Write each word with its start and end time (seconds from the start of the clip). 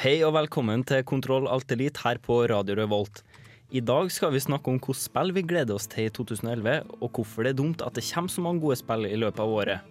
Hei 0.00 0.22
og 0.24 0.30
velkommen 0.32 0.80
til 0.88 1.02
Kontroll 1.04 1.44
Alt 1.52 1.74
Elite 1.74 2.00
her 2.00 2.16
på 2.24 2.38
Radio 2.48 2.72
Revolt. 2.78 3.18
I 3.68 3.82
dag 3.84 4.06
skal 4.08 4.30
vi 4.32 4.38
snakke 4.40 4.72
om 4.72 4.78
hvilke 4.80 4.96
spill 4.96 5.28
vi 5.36 5.42
gleder 5.44 5.76
oss 5.76 5.84
til 5.92 6.06
i 6.08 6.12
2011, 6.16 6.86
og 7.04 7.18
hvorfor 7.18 7.44
det 7.44 7.50
er 7.50 7.58
dumt 7.58 7.82
at 7.84 7.98
det 7.98 8.06
kommer 8.08 8.32
så 8.32 8.40
mange 8.40 8.62
gode 8.62 8.78
spill 8.80 9.04
i 9.04 9.18
løpet 9.20 9.42
av 9.44 9.52
året. 9.52 9.90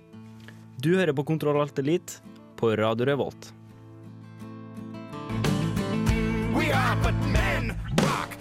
Du 0.82 0.96
hører 0.96 1.14
på 1.14 1.28
Kontroll 1.30 1.60
Alt 1.62 1.78
Elite 1.78 2.24
på 2.58 2.72
Radio 2.82 3.06
Revolt. 3.06 3.52
We 6.58 6.74
are 6.74 6.98
but 7.06 7.22
men. 7.30 7.70
Rock. 8.02 8.34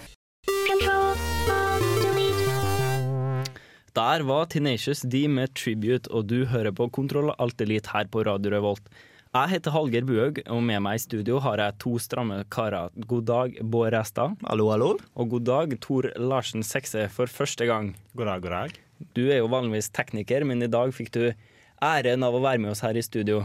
Der 3.93 4.25
var 4.25 4.49
Tenacious 4.49 5.05
D 5.05 5.27
med 5.29 5.53
Tribute, 5.53 6.09
og 6.09 6.25
du 6.33 6.47
hører 6.49 6.73
på 6.73 6.89
Kontroll 6.89 7.29
Alt 7.37 7.61
Elite 7.61 7.93
her 7.93 8.09
på 8.09 8.25
Radio 8.25 8.57
Revolt. 8.57 8.89
Jeg 9.29 9.49
heter 9.51 9.73
Hallgeir 9.75 10.05
Buhaug, 10.09 10.39
og 10.49 10.61
med 10.65 10.81
meg 10.81 10.97
i 10.97 11.01
studio 11.03 11.37
har 11.45 11.61
jeg 11.61 11.75
to 11.83 11.91
stramme 12.01 12.39
karer. 12.49 12.89
God 13.05 13.27
dag, 13.29 13.59
Bård 13.61 13.93
Restad. 13.93 14.33
Hallo, 14.49 14.71
hallo. 14.73 14.87
Og 15.21 15.29
god 15.35 15.43
dag, 15.45 15.75
Tor 15.85 16.07
Larsen 16.17 16.65
Sekse, 16.65 17.03
for 17.13 17.29
første 17.29 17.67
gang. 17.69 17.91
God 18.17 18.25
dag, 18.25 18.41
god 18.41 18.55
dag. 18.55 18.79
Du 19.13 19.21
er 19.29 19.43
jo 19.43 19.51
vanligvis 19.53 19.91
tekniker, 19.93 20.47
men 20.49 20.65
i 20.65 20.71
dag 20.73 20.89
fikk 20.97 21.11
du 21.13 21.21
æren 21.85 22.25
av 22.25 22.33
å 22.33 22.41
være 22.41 22.63
med 22.65 22.73
oss 22.73 22.81
her 22.81 22.97
i 22.97 23.05
studio. 23.05 23.43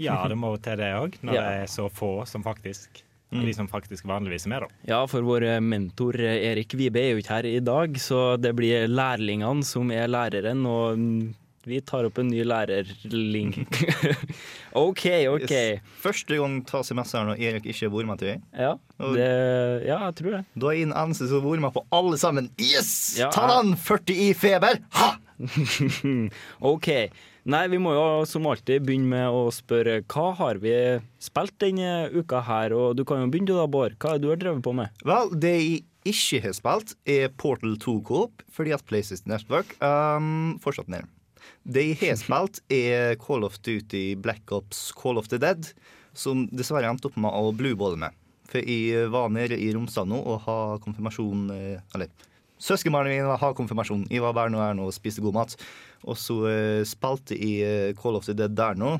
Ja, 0.00 0.18
det 0.28 0.36
må 0.36 0.52
til 0.60 0.76
det 0.80 0.92
òg, 0.98 1.16
når 1.24 1.32
Ja. 1.34 1.40
det 1.48 1.62
er 1.64 1.72
så 1.72 1.88
få 1.88 2.26
som 2.28 2.44
faktisk 2.44 3.00
De 3.32 3.52
som 3.54 3.68
faktisk 3.70 4.04
vanligvis 4.10 4.44
er 4.44 4.50
med, 4.50 4.60
da. 4.64 4.68
Ja, 4.90 5.06
for 5.06 5.22
vår 5.22 5.44
mentor 5.62 6.16
eh, 6.18 6.50
Erik 6.50 6.74
Vibe 6.74 6.98
er 6.98 7.10
jo 7.12 7.20
ikke 7.22 7.36
her 7.36 7.46
i 7.46 7.60
dag, 7.62 7.94
så 8.02 8.36
det 8.36 8.50
blir 8.58 8.88
lærlingene 8.90 9.62
som 9.62 9.88
er 9.94 10.08
læreren, 10.10 10.64
og 10.66 10.98
mm, 10.98 11.28
vi 11.68 11.80
tar 11.84 12.06
opp 12.08 12.18
en 12.22 12.30
ny 12.32 12.40
lærerling. 12.46 13.52
OK, 14.86 15.04
OK. 15.28 15.50
Yes. 15.50 15.82
Første 16.00 16.38
gang 16.40 16.60
ta 16.68 16.80
semesteren 16.86 17.34
og 17.34 17.42
Erik 17.42 17.66
ikke 17.68 17.90
bor 17.92 18.06
med 18.08 18.22
til 18.22 18.32
det. 18.32 18.36
Ja, 18.56 18.74
det, 19.00 19.26
ja, 19.84 19.98
jeg 20.06 20.16
tror 20.20 20.36
det. 20.38 20.44
Da 20.56 20.70
er 20.72 20.84
inn 20.84 20.94
eneste 20.96 21.28
som 21.28 21.44
har 21.44 21.64
med 21.66 21.74
på 21.76 21.84
alle 21.92 22.20
sammen. 22.20 22.48
Yes! 22.60 22.92
Ja, 23.20 23.28
Ta 23.34 23.48
den! 23.58 23.74
40 23.76 24.22
i 24.28 24.30
feber! 24.36 24.80
Ha! 24.96 25.10
OK. 26.72 26.88
Nei, 27.50 27.62
vi 27.72 27.78
må 27.80 27.94
jo 27.96 28.08
som 28.28 28.48
alltid 28.50 28.84
begynne 28.84 29.08
med 29.10 29.32
å 29.32 29.46
spørre 29.54 30.00
hva 30.12 30.26
har 30.40 30.60
vi 30.60 30.74
spilt 31.22 31.56
denne 31.62 32.10
uka 32.12 32.42
her? 32.44 32.74
Og 32.76 32.98
du 32.98 33.06
kan 33.08 33.22
jo 33.24 33.30
begynne 33.32 33.56
da, 33.56 33.68
Bård. 33.70 33.96
Hva 34.00 34.14
er 34.14 34.20
det 34.20 34.26
du 34.26 34.32
har 34.32 34.42
drevet 34.42 34.64
på 34.64 34.74
med? 34.76 34.92
Vel, 35.08 35.32
det 35.40 35.54
jeg 35.56 35.78
ikke 36.08 36.42
har 36.46 36.56
spilt, 36.56 36.94
er 37.08 37.32
Portal 37.40 37.76
2 37.80 37.96
Coop, 38.08 38.44
fordi 38.52 38.72
at 38.76 38.84
PlayStation 38.88 39.32
Network 39.32 39.72
um, 39.84 40.58
fortsatt 40.64 40.88
nede. 40.92 41.08
Det 41.64 41.84
jeg 41.88 41.98
har 42.02 42.18
spilt, 42.20 42.62
er 42.72 43.16
Call 43.20 43.46
of 43.46 43.58
Duty 43.64 44.14
Black 44.20 44.52
Ops 44.54 44.90
Call 44.96 45.20
of 45.20 45.30
the 45.32 45.40
Dead, 45.42 45.70
som 46.16 46.46
dessverre 46.50 46.90
endte 46.90 47.10
opp 47.10 47.18
med 47.20 47.30
å 47.30 47.52
blueballe 47.56 48.00
med. 48.00 48.16
For 48.50 48.64
jeg 48.66 49.06
var 49.12 49.30
nede 49.30 49.58
i 49.60 49.70
Romsdal 49.74 50.08
nå 50.10 50.18
og 50.26 50.42
har 50.48 50.80
konfirmasjon 50.82 51.52
eh, 51.54 51.82
Eller 51.94 52.10
søskenbarnet 52.60 53.14
mitt 53.14 53.40
har 53.40 53.54
konfirmasjon. 53.56 54.08
Jeg 54.10 54.24
var 54.24 54.34
bare 54.36 54.52
nå 54.52 54.60
her 54.62 54.74
nå 54.76 54.88
og 54.88 54.96
spiste 54.96 55.22
god 55.24 55.38
mat. 55.38 55.54
Og 56.02 56.18
så 56.18 56.36
eh, 56.50 56.82
spilte 56.88 57.38
jeg 57.38 57.62
eh, 57.62 57.94
Call 57.98 58.18
of 58.18 58.26
the 58.26 58.36
Dead 58.36 58.56
der 58.58 58.78
nå. 58.78 58.96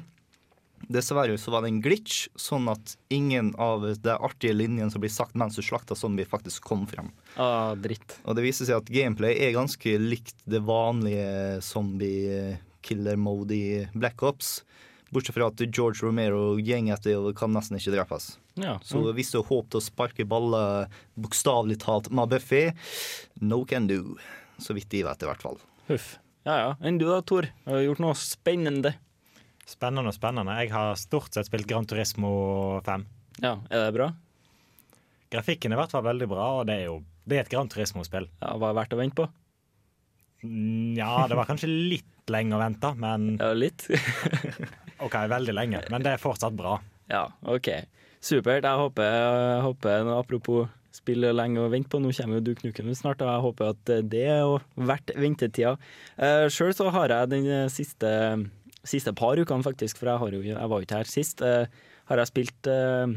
Dessverre 0.91 1.37
så 1.39 1.53
var 1.55 1.62
det 1.62 1.71
en 1.71 1.83
glitch, 1.84 2.25
sånn 2.34 2.67
at 2.73 2.97
ingen 3.15 3.53
av 3.62 3.84
de 4.03 4.15
artige 4.17 4.56
linjene 4.56 4.91
som 4.91 5.03
blir 5.05 5.12
sagt 5.15 5.37
mens 5.39 5.55
du 5.55 5.62
slakter 5.62 5.95
zombie, 5.95 6.27
faktisk 6.27 6.65
kom 6.67 6.83
frem. 6.91 7.12
Ah, 7.39 7.77
dritt. 7.78 8.17
Og 8.27 8.34
det 8.34 8.43
viser 8.49 8.67
seg 8.67 8.81
at 8.81 8.91
gameplay 8.91 9.37
er 9.39 9.55
ganske 9.55 9.93
likt 10.03 10.34
det 10.51 10.59
vanlige 10.67 11.61
zombie-killer-mode 11.62 13.55
i 13.55 13.89
Black 13.95 14.23
Ops. 14.27 14.65
Bortsett 15.11 15.34
fra 15.34 15.49
at 15.51 15.62
George 15.75 16.03
Romero 16.06 16.56
går 16.59 16.91
etter 16.95 17.19
og 17.19 17.34
kan 17.39 17.51
nesten 17.55 17.78
ikke 17.78 17.95
drepes. 17.95 18.33
Ja, 18.61 18.78
Så 18.83 19.03
hvis 19.15 19.31
du 19.33 19.41
har 19.41 19.47
håp 19.49 19.71
til 19.71 19.81
å 19.81 19.84
sparke 19.84 20.27
baller 20.27 20.91
bokstavelig 21.19 21.81
talt 21.83 22.11
med 22.15 22.31
Buffy, 22.31 22.71
no 23.41 23.65
can 23.65 23.87
do. 23.91 24.17
Så 24.59 24.75
vidt 24.77 24.91
de 24.91 25.03
vet, 25.07 25.22
i 25.22 25.27
hvert 25.31 25.43
fall. 25.43 25.59
Huff. 25.89 26.19
Ja 26.47 26.57
ja. 26.59 26.71
Enn 26.83 26.99
du 26.99 27.07
da, 27.09 27.21
Tor? 27.22 27.49
Har 27.67 27.81
du 27.81 27.87
gjort 27.89 28.03
noe 28.03 28.15
spennende? 28.19 28.95
Spennende 29.69 30.10
og 30.10 30.16
spennende. 30.16 30.56
Jeg 30.62 30.72
har 30.75 30.97
stort 30.98 31.34
sett 31.34 31.48
spilt 31.48 31.69
Gran 31.71 31.87
Turismo 31.87 32.81
5. 32.87 33.06
Ja, 33.44 33.56
er 33.71 33.87
det 33.87 33.94
bra? 33.97 34.10
Grafikken 35.31 35.71
er 35.72 35.78
i 35.78 35.81
hvert 35.84 35.93
fall 35.94 36.06
veldig 36.09 36.26
bra, 36.31 36.47
og 36.60 36.66
det 36.69 36.81
er 36.81 36.88
jo 36.88 37.00
det 37.31 37.37
er 37.37 37.44
et 37.44 37.53
Gran 37.53 37.69
Turismo-spill. 37.71 38.26
Ja, 38.41 38.56
Hva 38.59 38.72
det 38.72 38.78
verdt 38.81 38.97
å 38.97 38.98
vente 38.98 39.19
på? 39.21 39.28
Nja, 40.43 41.04
Ja, 41.04 41.28
det 41.28 41.37
var 41.38 41.47
kanskje 41.47 41.69
litt 41.71 42.32
lenge 42.32 42.56
å 42.56 42.62
vente, 42.62 42.91
men 42.98 43.37
Ja, 43.38 43.53
litt. 43.54 43.87
OK, 45.04 45.15
veldig 45.31 45.54
lenge. 45.54 45.84
Men 45.92 46.03
det 46.03 46.15
er 46.16 46.22
fortsatt 46.22 46.56
bra. 46.59 46.78
ja, 47.12 47.28
OK. 47.47 47.71
Supert. 48.21 48.66
Jeg 48.66 48.77
håper, 48.77 49.06
jeg 49.09 49.62
håper 49.65 50.10
Apropos 50.12 50.69
spille 50.92 51.31
lenge 51.32 51.62
og 51.62 51.71
vente 51.72 51.88
på, 51.88 52.00
nå 52.03 52.10
kommer 52.12 52.41
jo 52.41 52.42
du 52.48 52.54
Knuken 52.59 52.91
snart, 52.98 53.22
og 53.22 53.31
jeg 53.31 53.44
håper 53.47 53.71
at 53.71 53.92
det 54.10 54.25
er 54.27 54.65
verdt 54.75 55.12
ventetida. 55.16 55.77
Uh, 56.19 56.48
Sjøl 56.50 56.75
så 56.77 56.91
har 56.92 57.15
jeg 57.15 57.31
den 57.31 57.47
siste, 57.71 58.10
siste 58.87 59.13
par 59.17 59.41
ukene, 59.41 59.67
faktisk, 59.67 60.01
for 60.01 60.11
jeg, 60.11 60.35
jo, 60.37 60.43
jeg 60.53 60.57
var 60.73 60.81
jo 60.81 60.87
ikke 60.87 61.03
her 61.03 61.11
sist, 61.11 61.43
eh, 61.45 61.67
har 62.11 62.23
jeg 62.23 62.31
spilt 62.31 62.71
eh, 62.71 63.15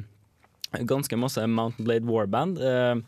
ganske 0.90 1.20
masse 1.20 1.48
Mountain 1.48 1.88
Blade 1.88 2.10
Warband. 2.10 2.60
eh, 2.60 3.02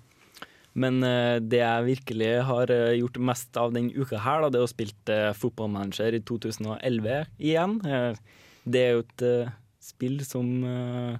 men 0.75 0.99
eh, 1.07 1.37
det 1.39 1.61
jeg 1.61 1.87
virkelig 1.87 2.31
har 2.49 2.71
eh, 2.73 2.97
gjort 2.99 3.19
mest 3.31 3.59
av 3.59 3.71
den 3.75 3.87
uka 3.95 4.19
her, 4.19 4.43
da, 4.43 4.49
det 4.51 4.59
er 4.59 4.65
å 4.67 4.71
spille 4.71 5.15
uh, 5.15 5.35
fotballmanager 5.39 6.17
i 6.17 6.19
2011 6.27 7.29
igjen. 7.39 7.77
Eh, 7.87 8.41
det 8.65 8.81
er 8.81 8.91
jo 8.97 9.05
et 9.05 9.23
eh, 9.23 9.53
spill 9.83 10.19
som 10.27 10.49
eh, 10.67 11.15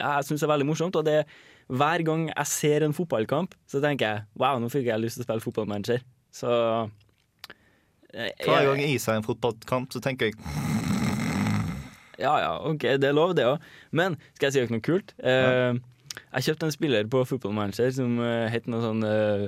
jeg 0.00 0.28
syns 0.28 0.46
er 0.46 0.52
veldig 0.52 0.68
morsomt. 0.70 0.96
Og 0.96 1.04
det, 1.04 1.18
hver 1.68 2.06
gang 2.06 2.28
jeg 2.30 2.50
ser 2.50 2.86
en 2.86 2.96
fotballkamp, 2.96 3.52
så 3.68 3.82
tenker 3.84 4.06
jeg 4.06 4.40
wow, 4.40 4.56
nå 4.62 4.70
fikk 4.72 4.88
jeg 4.88 5.02
lyst 5.02 5.20
til 5.20 5.26
å 5.26 5.28
spille 5.28 5.44
fotballmanager. 5.44 6.04
Så 6.34 6.48
eh, 6.48 6.96
Hver 8.12 8.32
jeg- 8.36 8.66
gang 8.66 8.80
jeg 8.82 9.00
ser 9.00 9.18
en 9.20 9.26
fotballkamp, 9.26 9.92
så 9.94 10.00
tenker 10.02 10.30
jeg 10.30 10.34
Ja 12.20 12.34
ja, 12.42 12.50
OK, 12.68 12.82
det 13.00 13.04
er 13.08 13.16
lov, 13.16 13.34
det 13.34 13.46
òg. 13.48 13.62
Men 13.96 14.18
skal 14.34 14.48
jeg 14.48 14.52
si 14.52 14.60
dere 14.60 14.74
noe 14.74 14.84
kult? 14.84 15.14
Eh, 15.24 15.72
jeg 16.34 16.46
kjøpte 16.50 16.68
en 16.68 16.74
spiller 16.74 17.08
på 17.08 17.22
Football 17.26 17.54
Manager 17.56 17.90
som 17.94 18.18
uh, 18.20 18.48
het 18.50 18.66
noe 18.68 18.82
sånn 18.84 19.00
uh, 19.06 19.46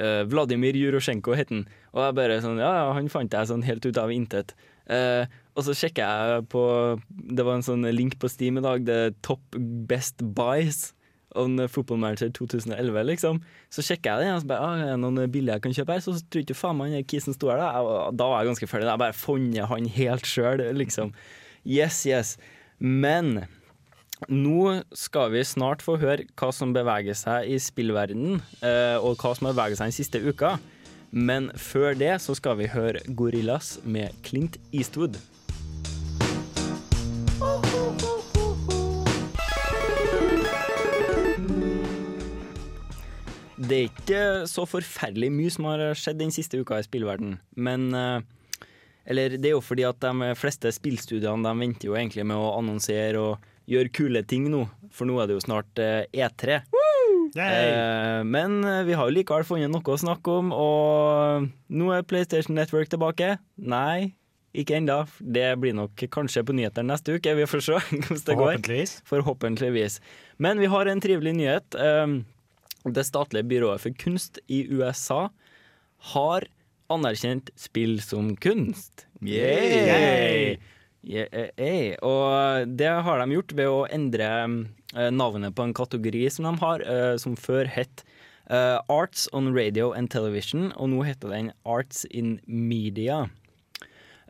uh, 0.00 0.22
Vladimir 0.26 0.74
Jurosjenko 0.74 1.36
het 1.38 1.52
han. 1.54 1.66
Og 1.92 2.02
jeg 2.02 2.16
bare 2.18 2.40
sånn, 2.42 2.58
ja, 2.58 2.72
ja, 2.80 2.88
han 2.96 3.10
fant 3.12 3.30
jeg 3.32 3.50
sånn 3.52 3.62
helt 3.68 3.86
ut 3.86 4.00
av 4.00 4.10
intet. 4.10 4.54
Eh, 4.90 5.28
og 5.54 5.62
så 5.62 5.76
sjekker 5.78 6.02
jeg 6.02 6.46
på 6.50 6.62
Det 7.06 7.44
var 7.46 7.54
en 7.54 7.62
sånn 7.62 7.84
link 7.94 8.16
på 8.18 8.28
Steam 8.28 8.58
i 8.58 8.64
dag. 8.64 8.82
Det 8.84 8.96
er 8.98 9.14
Top 9.22 9.54
Best 9.88 10.24
Buys 10.34 10.88
on 11.38 11.56
Football 11.68 12.00
Manager 12.02 12.30
2011, 12.34 13.02
liksom. 13.08 13.40
Så 13.72 13.84
sjekker 13.86 14.12
jeg 14.12 14.26
det, 14.26 14.34
og 14.34 14.42
så 14.42 14.50
bare, 14.50 14.66
ah, 14.66 14.82
er 14.82 14.92
det 14.94 15.00
noen 15.02 15.32
billige 15.32 15.56
jeg 15.56 15.64
kan 15.64 15.76
kjøpe 15.78 15.96
her? 15.96 16.04
Så 16.04 16.16
tror 16.26 16.44
ikke 16.44 16.58
faen 16.58 16.78
meg 16.78 16.96
han 16.96 17.08
kisen 17.08 17.36
sto 17.36 17.50
her 17.52 17.62
da. 17.62 17.70
Da 18.16 18.28
var 18.30 18.42
jeg 18.42 18.52
ganske 18.52 18.70
ferdig. 18.70 18.90
Jeg 18.90 19.04
bare 19.04 19.16
funnet 19.16 19.70
han 19.70 19.90
helt 19.96 20.28
sjøl, 20.28 20.64
liksom. 20.76 21.14
Yes, 21.62 22.02
yes. 22.08 22.36
Men 22.78 23.44
nå 24.30 24.82
skal 24.94 25.32
vi 25.34 25.42
snart 25.46 25.82
få 25.82 25.96
høre 26.02 26.28
hva 26.38 26.52
som 26.54 26.74
beveger 26.74 27.16
seg 27.18 27.50
i 27.50 27.58
spillverdenen, 27.62 28.42
eh, 28.62 28.98
og 29.00 29.18
hva 29.18 29.34
som 29.34 29.48
har 29.48 29.56
beveget 29.56 29.80
seg 29.80 29.90
den 29.90 29.98
siste 29.98 30.22
uka. 30.22 30.56
Men 31.12 31.50
før 31.60 31.92
det 31.98 32.14
så 32.24 32.36
skal 32.38 32.56
vi 32.60 32.70
høre 32.72 33.02
Gorillas 33.12 33.76
med 33.84 34.14
Clint 34.24 34.56
Eastwood. 34.72 35.18
Det 43.62 43.78
er 43.78 43.88
ikke 43.88 44.22
så 44.50 44.64
forferdelig 44.66 45.30
mye 45.30 45.52
som 45.54 45.68
har 45.70 45.82
skjedd 45.98 46.18
den 46.18 46.34
siste 46.34 46.58
uka 46.58 46.80
i 46.80 46.86
spillverden, 46.86 47.36
men 47.54 47.92
eh, 47.94 48.20
Eller 49.06 49.36
det 49.36 49.50
er 49.50 49.56
jo 49.56 49.62
fordi 49.64 49.82
at 49.86 49.98
de 50.02 50.28
fleste 50.38 50.70
spillstudiene 50.70 51.42
de 51.42 51.52
venter 51.58 51.88
jo 51.88 51.96
egentlig 51.98 52.26
med 52.26 52.38
å 52.38 52.52
annonsere 52.58 53.18
og 53.18 53.48
gjøre 53.70 53.90
kule 53.94 54.22
ting 54.26 54.48
nå, 54.50 54.66
for 54.94 55.10
nå 55.10 55.18
er 55.18 55.30
det 55.30 55.38
jo 55.38 55.44
snart 55.46 55.82
eh, 55.82 56.06
E3. 56.14 56.60
Eh, 57.34 58.22
men 58.28 58.58
eh, 58.64 58.82
vi 58.86 58.96
har 58.98 59.08
jo 59.08 59.16
likevel 59.16 59.46
funnet 59.48 59.72
noe 59.72 59.94
å 59.94 60.00
snakke 60.00 60.34
om, 60.42 60.50
og 60.54 61.48
nå 61.72 61.92
er 61.94 62.04
PlayStation 62.06 62.58
Network 62.58 62.90
tilbake. 62.92 63.36
Nei, 63.56 64.12
ikke 64.52 64.76
ennå. 64.78 65.00
Det 65.18 65.46
blir 65.62 65.76
nok 65.76 66.04
kanskje 66.12 66.44
på 66.44 66.56
nyhetene 66.56 66.92
neste 66.92 67.16
uke. 67.16 67.34
Vi 67.38 67.48
får 67.48 67.64
se 67.64 67.78
hvordan 67.80 68.22
det 68.26 68.36
går. 68.36 68.44
Forhåpentligvis. 68.44 68.94
Forhåpentligvis. 69.08 69.98
Men 70.42 70.60
vi 70.60 70.70
har 70.72 70.90
en 70.90 71.02
trivelig 71.02 71.34
nyhet. 71.38 71.78
Um, 71.78 72.22
Det 72.84 73.06
statlige 73.06 73.46
byrået 73.46 73.80
for 73.80 73.94
kunst 73.94 74.40
i 74.50 74.64
USA 74.72 75.28
har 76.12 76.46
anerkjent 76.92 77.52
spill 77.58 78.00
som 78.02 78.34
kunst. 78.36 79.06
Yay! 79.22 80.58
Yay. 81.02 81.94
Og 82.02 82.68
det 82.78 82.90
har 83.06 83.22
de 83.22 83.34
gjort 83.34 83.54
ved 83.58 83.70
å 83.70 83.84
endre 83.90 84.28
eh, 84.94 85.10
navnet 85.10 85.54
på 85.54 85.66
en 85.66 85.74
kategori 85.74 86.28
som 86.30 86.46
de 86.46 86.54
har, 86.62 86.84
eh, 86.86 87.14
som 87.18 87.34
før 87.38 87.70
het 87.70 88.04
eh, 88.46 88.78
Arts 88.90 89.28
on 89.34 89.50
Radio 89.56 89.90
and 89.98 90.12
Television, 90.14 90.70
og 90.76 90.92
nå 90.92 91.02
heter 91.06 91.34
den 91.34 91.52
Arts 91.66 92.04
in 92.10 92.38
Media. 92.46 93.24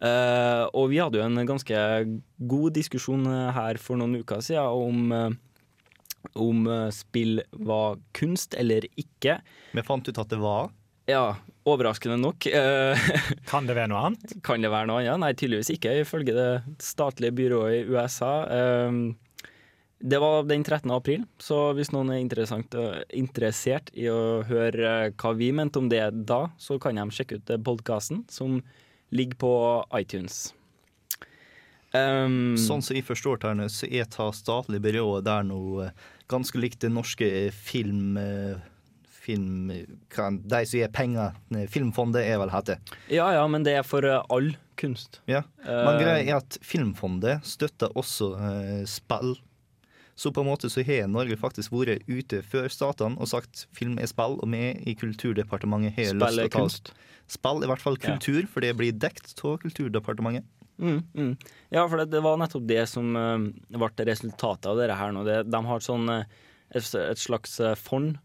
Og 0.03 0.89
vi 0.91 0.97
hadde 0.99 1.21
jo 1.21 1.23
en 1.23 1.47
ganske 1.47 1.81
god 2.51 2.73
diskusjon 2.75 3.23
her 3.55 3.79
for 3.79 4.01
noen 4.01 4.17
uker 4.19 4.41
siden 4.43 4.67
om, 4.67 5.37
om 6.39 6.67
eh, 6.71 6.89
spill 6.95 7.43
var 7.53 7.99
kunst 8.17 8.55
eller 8.59 8.87
ikke. 9.01 9.41
Vi 9.73 9.83
fant 9.87 10.09
ut 10.09 10.19
at 10.23 10.29
det 10.33 10.39
var 10.43 10.71
Ja, 11.11 11.35
overraskende 11.67 12.17
nok. 12.21 12.47
eh, 12.47 12.99
Kan 13.51 13.67
det 13.67 13.75
være 13.77 13.91
noe 13.91 14.05
annet? 14.09 14.37
kan 14.47 14.63
det 14.63 14.71
være 14.71 14.87
noe 14.91 15.03
annet? 15.03 15.21
Nei, 15.23 15.33
tydeligvis 15.35 15.73
ikke, 15.75 15.97
ifølge 16.05 16.35
det 16.37 16.51
statlige 16.83 17.35
byrået 17.35 17.81
i 17.81 17.85
USA. 17.91 18.33
Eh, 18.47 18.93
det 20.03 20.19
var 20.19 20.43
den 20.51 20.65
13. 20.67 20.91
april, 20.91 21.23
så 21.39 21.73
hvis 21.79 21.93
noen 21.95 22.11
er 22.11 22.19
interessert 22.25 23.93
i 23.95 24.09
å 24.11 24.43
høre 24.49 25.13
hva 25.15 25.31
vi 25.39 25.53
mente 25.55 25.79
om 25.79 25.87
det 25.93 26.03
da, 26.27 26.49
så 26.59 26.75
kan 26.83 26.99
de 26.99 27.05
sjekke 27.15 27.39
ut 27.39 27.53
podkasten 27.63 28.25
som 28.31 28.57
ligger 29.15 29.39
på 29.39 29.53
iTunes. 30.01 30.49
Um, 31.93 32.57
Sånn 32.57 32.81
som 32.81 32.97
jeg 32.97 33.05
forstår 33.05 33.37
det 33.61 33.67
så 33.71 33.85
er 33.87 34.07
det 34.09 34.29
statlige 34.35 34.81
byrået 34.81 35.27
der 35.27 35.43
nå 35.45 35.59
ganske 36.29 36.59
likt 36.61 36.81
det 36.85 36.93
norske 36.93 37.51
film... 37.53 38.17
eh, 38.17 38.61
Film, 39.23 39.71
kan, 40.11 40.41
de 40.51 40.65
som 40.67 40.81
gir 40.81 40.89
penger, 40.91 41.37
eh, 41.55 41.69
Filmfondet 41.71 42.25
er 42.27 42.41
vel 42.43 42.51
hete. 42.51 42.75
Ja 43.07 43.29
ja, 43.31 43.45
men 43.47 43.63
det 43.63 43.77
er 43.79 43.85
for 43.87 44.03
eh, 44.03 44.19
all 44.35 44.49
kunst. 44.75 45.21
Ja. 45.31 45.45
Men 45.63 45.95
Eh, 45.95 46.01
greia 46.03 46.25
er 46.25 46.41
at 46.41 46.57
Filmfondet 46.67 47.45
støtter 47.47 47.95
også 47.95 48.33
eh, 48.35 48.81
spill. 48.91 49.37
Så 50.19 50.33
på 50.35 50.43
en 50.43 50.49
måte 50.51 50.67
så 50.75 50.83
har 50.83 51.07
Norge 51.07 51.39
faktisk 51.39 51.71
vært 51.71 52.03
ute 52.11 52.43
før 52.43 52.67
statene 52.67 53.15
og 53.23 53.31
sagt 53.31 53.69
film 53.73 53.95
er 54.03 54.11
spill, 54.11 54.41
og 54.43 54.51
vi 54.51 54.73
i 54.91 54.97
Kulturdepartementet 54.99 55.95
har 56.01 56.19
lyst 56.19 56.43
til 56.43 56.49
å 56.49 56.53
ta 56.59 56.67
oss 56.67 56.81
Spill 57.31 57.63
er 57.63 57.69
i 57.69 57.71
hvert 57.71 57.81
fall 57.87 57.97
Ja. 58.03 58.17
kultur, 58.17 58.47
for 58.51 58.61
det 58.61 58.75
blir 58.77 58.91
dekt 58.93 59.39
av 59.45 59.61
Kulturdepartementet. 59.63 60.45
Mm, 60.83 60.99
mm. 61.15 61.33
Ja, 61.71 61.87
for 61.87 62.01
det, 62.01 62.09
det 62.11 62.23
var 62.25 62.41
nettopp 62.41 62.67
det 62.67 62.83
som 62.91 63.15
eh, 63.17 63.45
ble 63.79 64.07
resultatet 64.09 64.67
av 64.67 64.81
dette 64.81 64.99
her 64.99 65.15
nå. 65.15 65.23
Det, 65.29 65.39
de 65.47 65.63
har 65.69 65.85
sånn 65.85 66.11
eh, 66.11 66.41
et, 66.75 66.89
et 66.99 67.23
slags 67.23 67.61
eh, 67.63 67.79
fond 67.79 68.17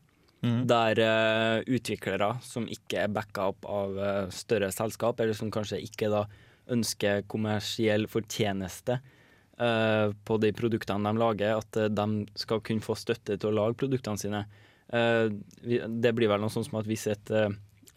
der 0.41 0.99
uh, 1.01 1.63
utviklere 1.65 2.35
som 2.45 2.67
ikke 2.69 3.03
er 3.05 3.13
backa 3.13 3.49
opp 3.51 3.65
av 3.65 3.97
uh, 3.97 4.29
større 4.29 4.69
selskap, 4.71 5.19
eller 5.19 5.33
som 5.33 5.51
kanskje 5.51 5.81
ikke 5.81 6.11
da 6.13 6.25
ønsker 6.69 7.23
kommersiell 7.31 8.05
fortjeneste 8.11 8.99
uh, 8.99 10.13
på 10.13 10.37
de 10.43 10.51
produktene 10.53 11.09
de 11.09 11.23
lager, 11.23 11.57
at 11.57 11.81
de 11.89 12.07
skal 12.37 12.61
kunne 12.61 12.85
få 12.85 12.95
støtte 12.99 13.37
til 13.37 13.49
å 13.49 13.57
lage 13.63 13.79
produktene 13.81 14.21
sine. 14.21 14.45
Det 14.87 16.11
blir 16.15 16.29
vel 16.31 16.39
noe 16.39 16.51
sånn 16.53 16.63
som 16.63 16.77
at 16.79 16.87
hvis 16.87 17.09
et, 17.11 17.31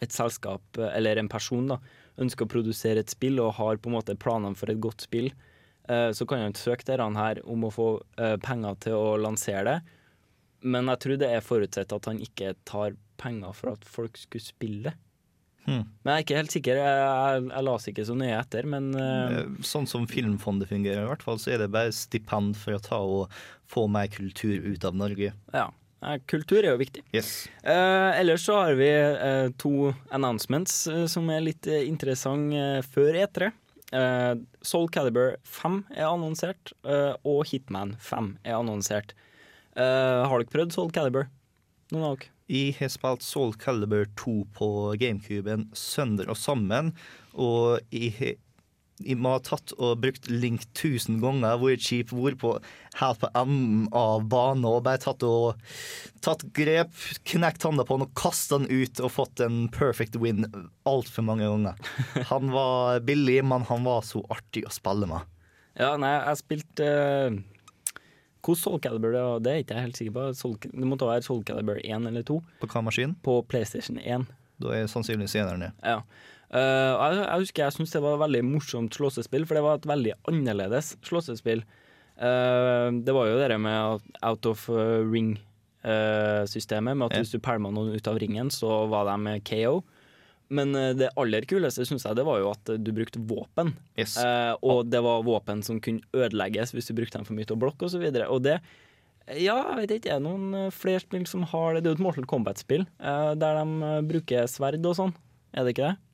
et 0.03 0.11
selskap, 0.11 0.75
eller 0.75 1.21
en 1.21 1.29
person, 1.31 1.69
da, 1.69 1.77
ønsker 2.19 2.45
å 2.47 2.51
produsere 2.51 3.03
et 3.03 3.13
spill 3.13 3.39
og 3.43 3.55
har 3.59 3.79
på 3.79 3.91
en 3.91 3.97
måte 3.99 4.17
planene 4.19 4.57
for 4.57 4.71
et 4.71 4.81
godt 4.83 5.05
spill, 5.07 5.31
eh, 5.87 6.09
så 6.11 6.27
kan 6.27 6.43
han 6.43 6.57
søke 6.57 6.85
dere 6.87 7.07
her 7.15 7.41
om 7.45 7.63
å 7.67 7.71
få 7.73 7.91
eh, 8.17 8.37
penger 8.41 8.75
til 8.87 8.97
å 8.97 9.15
lansere 9.21 9.63
det. 9.67 9.77
Men 10.61 10.91
jeg 10.91 11.01
tror 11.05 11.21
det 11.21 11.31
er 11.33 11.45
forutsett 11.45 11.93
at 11.95 12.05
han 12.05 12.19
ikke 12.21 12.53
tar 12.69 12.97
penger 13.21 13.55
for 13.57 13.73
at 13.73 13.87
folk 13.87 14.17
skulle 14.17 14.45
spille. 14.45 14.93
Hmm. 15.65 15.85
Men 16.01 16.09
jeg 16.09 16.17
er 16.17 16.23
ikke 16.25 16.37
helt 16.39 16.53
sikker. 16.55 16.79
Jeg, 16.81 17.01
jeg, 17.01 17.41
jeg 17.51 17.65
las 17.67 17.87
ikke 17.89 18.05
så 18.07 18.15
nøye 18.17 18.37
etter, 18.37 18.65
men 18.69 18.87
Eh, 18.97 19.43
Sånn 19.65 19.85
som 19.89 20.07
Filmfondet 20.09 20.71
fungerer, 20.71 21.03
i 21.05 21.09
hvert 21.11 21.25
fall, 21.25 21.37
så 21.41 21.53
er 21.53 21.61
det 21.61 21.71
bare 21.73 21.93
stipend 21.93 22.57
for 22.57 22.77
å 22.77 22.81
ta 22.81 22.97
og 23.01 23.35
få 23.69 23.85
mer 23.89 24.09
kultur 24.11 24.57
ut 24.65 24.85
av 24.85 24.97
Norge. 24.97 25.33
ja. 25.53 25.67
Eh, 26.01 26.17
Kultur 26.25 26.63
er 26.63 26.73
jo 26.73 26.81
viktig. 26.81 27.03
Yes. 27.13 27.47
Uh, 27.63 28.11
ellers 28.17 28.45
så 28.47 28.57
har 28.57 28.77
vi 28.79 28.89
uh, 28.89 29.49
to 29.61 29.91
announcements 30.09 30.87
uh, 30.89 31.05
som 31.11 31.29
er 31.29 31.43
litt 31.45 31.69
uh, 31.69 31.81
interessante 31.85 32.81
før 32.89 33.17
E3. 33.25 33.51
Eh, 33.91 34.33
Soul 34.63 34.87
Calibur 34.87 35.33
5 35.43 35.81
er 35.97 36.05
annonsert, 36.07 36.71
og 37.27 37.41
Hitman 37.49 37.97
5 37.99 38.29
er 38.47 38.55
annonsert. 38.55 39.11
Har 39.75 40.31
dere 40.31 40.47
prøvd 40.47 40.71
Soul 40.71 40.93
Calibur? 40.95 41.25
Noen 41.91 42.05
av 42.07 42.15
dere? 42.15 42.31
Jeg 42.47 42.77
har 42.77 42.93
spilt 42.93 43.25
Soul 43.27 43.51
Calibur 43.59 44.07
2 44.15 44.37
på 44.55 44.69
GameCuben 45.01 45.67
sønder 45.75 46.31
og 46.31 46.39
sammen, 46.39 46.93
og 47.35 47.83
jeg 47.91 48.13
har 48.15 48.39
må 49.17 49.35
ha 49.35 49.41
tatt 49.43 49.73
og 49.77 49.99
brukt 50.03 50.29
Link 50.31 50.63
1000 50.73 51.19
ganger, 51.23 51.59
vært 51.61 51.83
kjip, 51.85 52.11
vært 52.15 52.39
på 52.41 52.53
helt 52.99 53.21
på 53.21 53.29
enden 53.37 53.85
av 53.95 54.25
banen 54.31 54.65
og 54.67 54.81
bare 54.87 55.01
tatt 55.03 55.23
og 55.27 55.59
tatt 56.25 56.43
grep, 56.55 56.91
knekt 57.29 57.63
handa 57.67 57.85
på 57.87 57.97
han 57.97 58.05
og 58.07 58.15
kasta 58.19 58.59
den 58.61 58.69
ut 58.71 58.99
og 59.03 59.13
fått 59.15 59.43
en 59.45 59.63
perfect 59.73 60.17
win 60.21 60.45
altfor 60.89 61.25
mange 61.27 61.47
ganger. 61.47 61.79
Han 62.31 62.51
var 62.53 62.99
billig, 63.07 63.39
men 63.47 63.63
han 63.69 63.85
var 63.87 64.03
så 64.05 64.21
artig 64.33 64.65
å 64.67 64.73
spille 64.73 65.07
med. 65.09 65.23
Ja, 65.79 65.93
nei, 65.99 66.11
jeg 66.17 66.39
spilte 66.41 66.87
uh, 66.91 67.37
Hvor 68.43 68.57
Soul 68.59 68.81
Calibur 68.83 69.13
det 69.15 69.21
var, 69.23 69.39
det 69.39 69.51
er 69.53 69.63
ikke 69.63 69.77
jeg 69.77 69.85
helt 69.87 69.99
sikker 70.01 70.15
på. 70.17 70.25
Soul, 70.35 70.57
det 70.65 70.87
måtte 70.89 71.07
være 71.07 71.23
Soul 71.25 71.45
Calibur 71.47 71.79
1 71.79 72.09
eller 72.09 72.25
2 72.27 72.37
På 72.61 72.69
hva 72.73 72.81
maskin? 72.89 73.15
på 73.23 73.37
PlayStation 73.47 73.99
1. 74.01 74.27
Da 74.61 74.75
er 74.77 74.89
sannsynligvis 74.91 75.37
eneren, 75.39 75.69
ja. 75.69 75.71
Ja. 75.95 76.30
Eh, 76.51 76.91
jeg, 76.91 77.21
jeg 77.21 77.45
husker 77.45 77.63
jeg 77.65 77.77
syntes 77.77 77.95
det 77.95 78.03
var 78.03 78.17
et 78.17 78.25
veldig 78.25 78.43
morsomt 78.47 78.97
slåssespill, 78.97 79.47
for 79.47 79.57
det 79.57 79.63
var 79.65 79.79
et 79.79 79.87
veldig 79.89 80.17
annerledes 80.31 80.95
slåssespill. 81.07 81.63
Eh, 82.17 82.87
det 83.01 83.15
var 83.15 83.31
jo 83.31 83.39
det 83.39 83.61
med 83.61 84.11
out 84.21 84.51
of 84.51 84.67
uh, 84.69 84.99
ring-systemet, 85.07 86.97
med 86.97 87.07
at 87.07 87.21
hvis 87.21 87.33
du 87.33 87.41
pælma 87.43 87.71
noen 87.73 87.95
ut 87.95 88.11
av 88.11 88.19
ringen, 88.21 88.51
så 88.53 88.83
var 88.91 89.09
de 89.09 89.39
KO. 89.47 89.81
Men 90.51 90.75
eh, 90.75 90.91
det 90.99 91.13
aller 91.19 91.47
kuleste 91.47 91.85
synes 91.87 92.05
jeg 92.05 92.17
det 92.19 92.27
var 92.27 92.41
jo 92.41 92.51
at 92.51 92.73
du 92.83 92.91
brukte 92.95 93.23
våpen. 93.23 93.73
Yes. 93.99 94.17
Eh, 94.19 94.53
og 94.67 94.91
det 94.91 94.99
var 95.03 95.23
våpen 95.25 95.63
som 95.65 95.79
kunne 95.83 96.03
ødelegges 96.11 96.75
hvis 96.75 96.91
du 96.91 96.95
brukte 96.97 97.19
dem 97.19 97.27
for 97.27 97.37
mye 97.37 97.47
til 97.47 97.57
å 97.57 97.61
blokke 97.63 97.87
osv. 97.87 98.03
Og, 98.03 98.19
så 98.19 98.27
og 98.27 98.43
det 98.45 98.57
Ja, 99.39 99.55
jeg 99.71 99.77
vet 99.79 99.95
ikke, 99.97 100.17
er 100.17 100.19
det 100.19 100.27
noen 100.27 100.51
flerspill 100.75 100.81
flere 100.81 101.05
spill 101.05 101.27
som 101.29 101.47
har 101.53 101.75
det? 101.75 101.85
Det 101.85 101.91
er 101.91 101.95
jo 101.95 102.01
et 102.01 102.05
Mortal 102.09 102.27
Kombat-spill 102.27 102.83
eh, 102.83 103.33
der 103.39 103.61
de 103.61 103.91
eh, 103.91 103.99
bruker 104.11 104.49
sverd 104.51 104.83
og 104.83 104.97
sånn. 104.99 105.15
Er 105.55 105.63
det 105.63 105.75
ikke 105.75 105.91
det? 105.93 106.10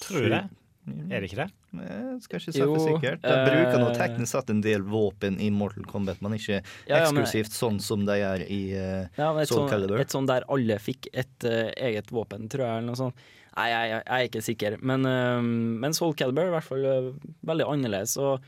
Tror 0.00 0.26
du 0.26 0.30
det? 0.32 0.44
Er 0.86 1.18
det 1.22 1.26
ikke 1.26 1.40
det? 1.40 1.48
Jeg 1.76 2.18
skal 2.22 2.38
ikke 2.38 2.52
si 2.54 2.60
Jo, 2.62 2.74
sikkert. 2.78 3.24
De 3.24 3.38
bruker 3.42 3.80
nå 3.82 3.88
eh, 3.90 3.96
teknisk 3.98 4.30
sett 4.30 4.50
en 4.52 4.60
del 4.62 4.84
våpen 4.86 5.40
i 5.42 5.48
Mortal 5.50 5.86
Kombat, 5.90 6.20
men 6.22 6.36
ikke 6.38 6.60
Ja, 6.60 6.60
ja, 6.86 6.98
men- 7.10 7.24
eksklusivt 7.24 7.56
sånn 7.56 7.80
som 7.82 8.04
de 8.06 8.14
gjør 8.20 8.44
i 8.46 8.60
uh, 8.78 9.08
Ja, 9.18 9.32
et, 9.40 9.50
Soul 9.50 9.64
sånn, 9.64 9.72
Calibur. 9.72 9.98
et 10.00 10.14
sånn 10.14 10.28
der 10.30 10.46
alle 10.48 10.78
fikk 10.78 11.08
et 11.12 11.48
uh, 11.48 11.72
eget 11.74 12.12
våpen, 12.14 12.46
tror 12.52 12.64
jeg, 12.68 12.76
eller 12.78 12.86
noe 12.92 13.00
sånt. 13.02 13.26
Nei, 13.56 13.66
jeg, 13.72 13.88
jeg, 13.90 14.02
jeg 14.04 14.20
er 14.20 14.30
ikke 14.30 14.44
sikker. 14.44 14.78
Men, 14.84 15.06
uh, 15.08 15.42
men 15.82 15.96
Soul 15.96 16.14
Calibur 16.14 16.44
er 16.44 16.52
i 16.52 16.54
hvert 16.54 16.68
fall 16.70 16.84
eh, 16.86 17.10
veldig 17.50 17.66
annerledes. 17.72 18.16
Og 18.22 18.46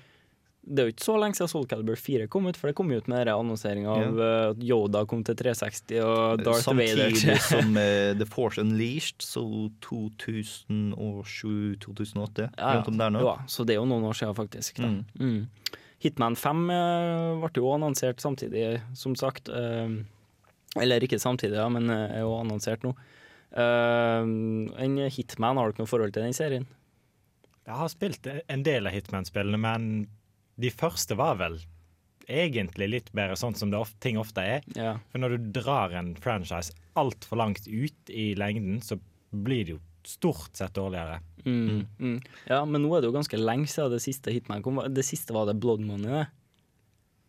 det 0.68 0.82
er 0.82 0.88
jo 0.88 0.92
ikke 0.92 1.06
så 1.06 1.14
lenge 1.20 1.34
siden 1.38 1.48
Soul 1.50 1.66
Calibur 1.68 1.96
4 1.96 2.26
kom 2.32 2.46
ut, 2.48 2.56
for 2.58 2.66
det 2.68 2.76
kom 2.76 2.90
ut 2.92 3.06
med 3.10 3.28
annonseringa 3.32 3.88
av 3.88 4.02
at 4.02 4.08
ja. 4.60 4.66
Yoda 4.75 5.00
kom 5.08 5.20
til 5.25 5.37
360 5.38 6.00
og 6.04 6.42
Darth 6.44 6.68
Vader 6.68 7.10
Samtidig 7.14 7.40
som 7.46 7.66
eh, 7.80 8.12
The 8.20 8.26
Force 8.28 8.60
Unleashed, 8.60 9.20
så 9.25 9.42
2007-2008. 9.87 12.48
ja, 12.52 12.84
ja, 12.84 13.34
Så 13.48 13.64
det 13.64 13.72
er 13.75 13.78
jo 13.80 13.88
noen 13.88 14.04
år 14.10 14.16
siden, 14.18 14.34
faktisk. 14.37 14.72
Da. 14.82 14.88
Mm. 14.92 15.04
Mm. 15.16 15.42
Hitman 16.04 16.37
5 16.38 16.70
eh, 16.70 17.46
ble 17.46 17.60
jo 17.62 17.75
annonsert 17.75 18.18
samtidig, 18.22 18.62
som 18.98 19.12
sagt. 19.18 19.44
Eh, 19.48 19.88
eller 20.78 21.04
ikke 21.04 21.18
samtidig, 21.22 21.56
ja, 21.56 21.68
men 21.72 21.90
eh, 21.90 22.16
er 22.18 22.22
jo 22.26 22.40
annonsert 22.42 22.82
nå. 22.84 22.90
Eh, 23.56 24.22
en 24.84 24.92
Hitman, 25.08 25.56
har 25.56 25.64
dere 25.72 25.80
noe 25.82 25.90
forhold 25.90 26.12
til 26.14 26.25
den 26.28 26.37
serien? 26.37 26.66
Jeg 27.68 27.76
har 27.76 27.88
spilt 27.92 28.25
en 28.28 28.62
del 28.64 28.88
av 28.88 28.92
Hitman-spillene, 28.96 29.58
men 29.60 29.82
de 30.59 30.71
første 30.75 31.17
var 31.19 31.37
vel 31.41 31.59
egentlig 32.29 32.88
litt 32.91 33.12
bedre 33.17 33.37
sånn 33.41 33.55
som 33.57 33.71
det 33.73 33.79
of 33.81 33.93
ting 34.05 34.19
ofte 34.21 34.43
er. 34.45 34.65
Ja. 34.77 34.97
For 35.12 35.23
når 35.23 35.37
du 35.38 35.47
drar 35.61 35.95
en 35.97 36.15
franchise 36.21 36.75
altfor 36.99 37.38
langt 37.41 37.65
ut 37.69 38.11
i 38.12 38.35
lengden, 38.37 38.83
så 38.85 38.99
blir 39.33 39.65
det 39.65 39.77
jo 39.77 39.81
stort 40.09 40.57
sett 40.57 40.75
dårligere. 40.77 41.21
Mm, 41.45 41.87
mm. 42.00 42.19
ja, 42.49 42.59
men 42.69 42.83
nå 42.85 42.91
er 42.97 43.00
det 43.05 43.09
jo 43.11 43.15
ganske 43.17 43.38
lenge 43.41 43.69
siden 43.71 43.93
det 43.95 44.03
siste 44.05 44.33
Hitman 44.35 44.62
kom. 44.65 44.81
Det 44.93 45.05
siste 45.07 45.33
var 45.37 45.47
det 45.49 45.57
Blood 45.61 45.81
Money, 45.85 46.11
det. 46.11 46.27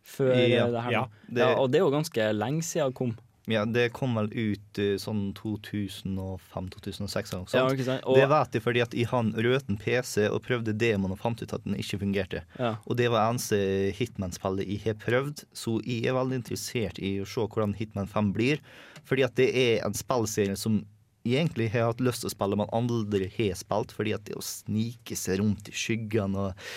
Før 0.10 0.32
Ja, 0.34 0.68
det 0.74 0.82
her. 0.88 0.92
ja, 0.92 1.02
det- 1.30 1.44
ja, 1.44 1.56
og 1.60 1.70
det 1.72 1.80
er 1.80 1.86
jo 1.86 1.92
ganske 1.94 2.30
lenge 2.34 2.64
siden 2.66 2.90
det 2.92 2.96
kom. 2.98 3.16
Ja, 3.50 3.64
det 3.66 3.88
kom 3.96 4.14
vel 4.18 4.30
ut 4.34 4.80
eh, 4.82 4.96
sånn 5.02 5.32
2005-2006 5.38 7.34
eller 7.34 7.42
noe 7.42 7.54
Ja? 7.56 7.98
Og, 8.04 8.18
Det 8.18 8.28
vet 8.30 8.58
jeg 8.58 8.66
fordi 8.66 8.84
at 8.84 8.94
jeg 8.98 9.10
har 9.10 9.24
en 9.26 9.34
røten 9.34 9.80
PC 9.82 10.28
og 10.30 10.44
prøvde 10.46 10.76
demoen 10.78 11.16
og 11.16 11.22
fant 11.22 11.42
ut 11.42 11.56
at 11.56 11.66
den 11.66 11.78
ikke 11.80 12.02
fungerte. 12.04 12.44
ja. 12.60 12.76
Og 12.86 12.98
det 13.00 13.10
var 13.12 13.30
eneste 13.30 13.58
Hitman-spillet 13.98 14.70
jeg 14.70 14.84
har 14.86 15.00
prøvd, 15.02 15.44
så 15.54 15.80
jeg 15.86 16.06
er 16.10 16.18
veldig 16.18 16.42
interessert 16.44 17.02
i 17.02 17.18
å 17.24 17.28
se 17.28 17.42
hvordan 17.46 17.76
Hitman 17.80 18.10
5 18.10 18.32
blir. 18.36 18.64
Fordi 19.10 19.26
at 19.26 19.36
det 19.40 19.50
er 19.56 19.86
en 19.86 19.98
spillserie 19.98 20.58
som 20.60 20.84
egentlig 21.28 21.70
har 21.74 21.90
hatt 21.90 22.02
lyst 22.04 22.24
til 22.24 22.30
å 22.30 22.34
spille, 22.34 22.58
men 22.60 22.70
aldri 22.76 23.28
har 23.36 23.58
spilt. 23.60 23.92
Fordi 23.96 24.14
at 24.16 24.26
det 24.28 24.38
å 24.40 24.46
snike 24.46 25.18
seg 25.20 25.42
rundt 25.42 25.70
i 25.72 25.76
skyggene 25.76 26.46
og 26.48 26.70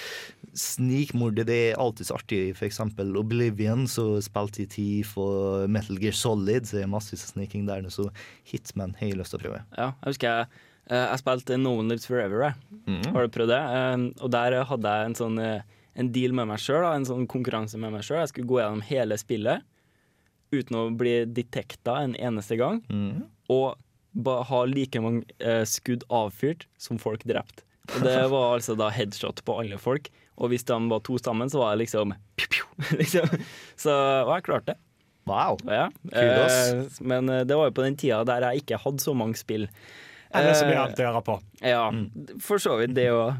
snikmorde, 0.58 1.46
det 1.48 1.58
er 1.70 1.80
alltid 1.80 2.08
så 2.08 2.18
artig. 2.18 2.42
For 2.58 2.68
eksempel 2.68 3.14
Oblivion, 3.20 3.86
så 3.90 4.06
spilte 4.24 4.64
jeg 4.64 4.72
Thief 4.74 5.14
og 5.20 5.70
Metal 5.72 6.00
Gear 6.02 6.16
Solid, 6.16 6.68
så 6.68 6.80
det 6.80 6.86
er 6.86 6.92
massevis 6.92 7.26
av 7.28 7.34
sniking 7.36 7.68
der. 7.70 7.86
Så 7.92 8.08
Hitman 8.48 8.96
har 9.00 9.12
jeg 9.12 9.20
lyst 9.20 9.34
til 9.34 9.42
å 9.42 9.44
prøve. 9.46 9.64
ja. 9.78 9.92
Jeg 10.02 10.14
husker 10.14 10.28
jeg, 10.28 10.64
eh, 10.90 11.06
jeg 11.06 11.22
spilte 11.22 11.60
No 11.60 11.76
One 11.78 11.92
Lives 11.92 12.08
Forever. 12.08 12.48
Jeg. 12.48 12.80
Mm. 12.86 13.12
Har 13.14 13.26
du 13.28 13.36
prøvd 13.38 13.54
det? 13.54 13.62
Eh, 13.78 14.24
og 14.24 14.34
der 14.34 14.58
hadde 14.64 14.96
jeg 14.96 15.10
en 15.10 15.20
sånn 15.22 15.38
eh, 15.38 15.62
en 15.94 16.08
deal 16.12 16.32
med 16.32 16.48
meg 16.48 16.60
sjøl, 16.62 16.86
en 16.88 17.04
sånn 17.04 17.28
konkurranse 17.28 17.78
med 17.80 17.92
meg 17.92 18.04
sjøl. 18.06 18.22
Jeg 18.22 18.32
skulle 18.32 18.48
gå 18.48 18.60
gjennom 18.62 18.84
hele 18.88 19.18
spillet 19.20 19.66
uten 20.52 20.76
å 20.76 20.90
bli 20.96 21.22
detekta 21.28 21.98
en 22.04 22.14
eneste 22.16 22.58
gang. 22.60 22.82
Mm. 22.92 23.24
Og 23.52 23.76
ha 24.48 24.64
like 24.68 25.00
mange 25.02 25.24
eh, 25.40 25.62
skudd 25.68 26.04
avfyrt 26.12 26.66
som 26.80 27.00
folk 27.00 27.24
drept. 27.28 27.64
Og 27.94 28.04
det 28.04 28.16
var 28.34 28.56
altså 28.58 28.76
da 28.78 28.90
headshot 28.92 29.42
på 29.46 29.58
alle 29.62 29.78
folk. 29.80 30.10
Og 30.40 30.52
hvis 30.52 30.64
de 30.68 30.78
var 30.90 31.02
to 31.04 31.18
sammen, 31.20 31.50
så 31.52 31.60
var 31.60 31.74
det 31.74 31.84
liksom, 31.84 32.14
piu, 32.40 32.48
piu, 32.52 32.64
liksom. 33.00 33.28
Så 33.78 33.92
og 34.24 34.32
jeg 34.36 34.46
klarte 34.48 34.74
det. 34.74 34.78
Wow. 35.28 35.58
Ja. 35.70 35.86
Eh, 36.10 36.82
men 37.00 37.28
eh, 37.30 37.44
det 37.46 37.58
var 37.58 37.70
jo 37.70 37.76
på 37.76 37.84
den 37.86 37.98
tida 38.00 38.24
der 38.26 38.48
jeg 38.48 38.64
ikke 38.64 38.80
hadde 38.82 39.04
så 39.04 39.14
mange 39.14 39.38
spill. 39.38 39.68
Eller 40.32 40.56
så 40.56 40.64
mye 40.64 40.78
Eh, 40.78 40.82
annet 40.82 41.00
å 41.00 41.06
gjøre 41.06 41.24
på. 41.26 41.38
ja, 41.60 41.82
for 42.40 42.62
så 42.62 42.78
vidt 42.80 42.94
det 42.96 43.10
òg. 43.12 43.36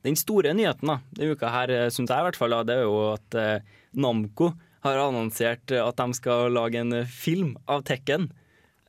den 0.00 0.16
store 0.16 0.54
nyheten 0.56 0.88
da, 0.88 0.96
denne 1.12 1.36
uka 1.36 1.50
her, 1.52 1.72
syns 1.92 2.08
jeg 2.08 2.24
i 2.24 2.26
hvert 2.26 2.38
fall, 2.40 2.56
det 2.64 2.78
er 2.80 2.86
jo 2.88 2.94
at 3.12 3.36
uh, 3.36 3.76
Namco 4.00 4.54
har 4.84 5.00
annonsert 5.00 5.70
eh, 5.70 5.82
at 5.82 5.98
de 6.00 6.16
skal 6.16 6.52
lage 6.54 6.80
en 6.80 6.92
eh, 6.96 7.08
film 7.08 7.56
av 7.70 7.84
Tekken. 7.88 8.30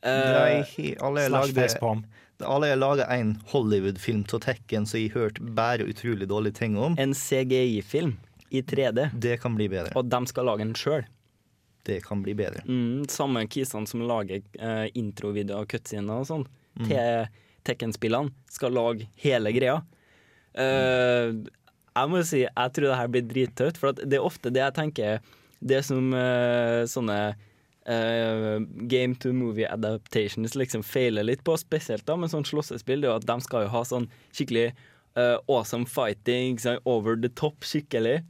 Eh, 0.02 0.96
alle 1.00 2.66
har 2.66 2.76
laga 2.76 3.06
en 3.06 3.36
Hollywood-film 3.52 4.24
av 4.32 4.40
Tekken 4.42 4.86
som 4.86 4.98
jeg 4.98 5.12
har 5.12 5.28
hørt 5.28 5.38
bare 5.54 5.86
utrolig 5.86 6.26
dårlige 6.28 6.58
ting 6.58 6.76
om. 6.76 6.96
en 6.98 7.14
CGI-film 7.14 8.16
i 8.50 8.62
3D, 8.62 9.10
Det 9.14 9.40
kan 9.40 9.54
bli 9.54 9.68
bedre. 9.68 9.92
og 9.94 10.10
de 10.10 10.26
skal 10.26 10.44
lage 10.44 10.58
den 10.58 10.74
sjøl. 10.74 11.04
Det 11.84 12.02
kan 12.04 12.22
bli 12.22 12.34
bedre. 12.34 12.62
Mm, 12.66 13.08
samme 13.08 13.46
kisene 13.46 13.86
som 13.86 14.02
lager 14.06 14.42
eh, 14.58 14.90
introvideoer 14.94 15.62
og 15.62 15.68
cutscener 15.68 16.20
og 16.20 16.26
sånn 16.26 16.46
til 16.86 17.26
Tekken-spillene, 17.64 18.32
skal 18.50 18.72
lage 18.72 19.08
hele 19.22 19.52
greia. 19.54 19.82
Eh, 20.54 21.32
jeg 21.92 22.08
må 22.10 22.22
si 22.24 22.42
jeg 22.42 22.74
tror 22.74 22.88
det 22.88 22.98
her 22.98 23.08
blir 23.12 23.26
drittøft, 23.28 23.78
for 23.80 23.92
at 23.92 24.02
det 24.02 24.18
er 24.18 24.26
ofte 24.26 24.52
det 24.52 24.62
jeg 24.62 24.74
tenker 24.74 25.20
Det 25.62 25.84
som 25.86 26.10
uh, 26.10 26.82
sånne 26.90 27.36
eh, 27.86 28.60
game 28.90 29.14
to 29.14 29.32
movie 29.32 29.66
adaptations 29.68 30.54
liksom 30.54 30.82
feiler 30.86 31.24
litt 31.26 31.42
på, 31.44 31.56
spesielt 31.58 32.06
da 32.06 32.16
med 32.16 32.30
sånn 32.32 32.44
slåssespill, 32.46 33.00
det 33.02 33.08
er 33.08 33.12
jo 33.14 33.20
at 33.22 33.26
de 33.28 33.36
skal 33.44 33.66
jo 33.66 33.72
ha 33.74 33.82
sånn 33.88 34.06
skikkelig 34.34 34.68
uh, 35.18 35.38
awesome 35.48 35.86
fighting, 35.86 36.58
sånn 36.62 36.78
over 36.88 37.16
the 37.20 37.28
top, 37.28 37.64
skikkelig. 37.66 38.20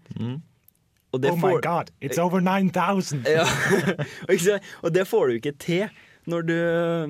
Og 1.12 1.20
det 1.20 1.30
Oh 1.30 1.36
my 1.36 1.50
får- 1.58 1.62
god, 1.66 1.90
it's 2.00 2.18
over 2.18 2.40
9000! 2.40 3.26
ja. 3.36 3.44
og 4.26 4.32
ikke 4.32 4.58
og 4.82 4.92
det 4.96 5.04
får 5.10 5.28
du 5.28 5.36
ikke 5.40 5.54
til 5.60 5.86
når 6.30 6.44
du, 6.48 6.56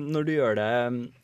når 0.03 0.25
du 0.27 0.31
gjør 0.33 0.55
det 0.57 0.69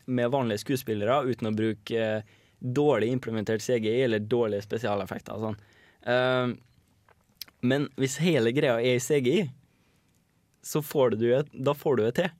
med 0.06 0.30
vanlige 0.32 0.62
skuespillere 0.62 1.20
uten 1.28 1.50
å 1.50 1.54
bruke 1.58 2.08
uh, 2.22 2.22
dårlig 2.60 3.08
implementert 3.12 3.62
CGI 3.64 4.02
eller 4.04 4.20
dårlige 4.24 4.66
spesialeffekter 4.66 5.32
og 5.36 5.46
sånn. 5.46 5.60
Men 7.64 7.86
hvis 8.00 8.18
hele 8.20 8.52
greia 8.56 8.74
er 8.80 8.98
i 8.98 9.00
CGI, 9.00 9.46
så 10.62 10.82
får 10.84 11.16
du 11.20 11.26
et, 11.38 11.48
da 11.54 11.72
får 11.74 11.96
du 11.96 12.02
det 12.04 12.14
til. 12.20 12.30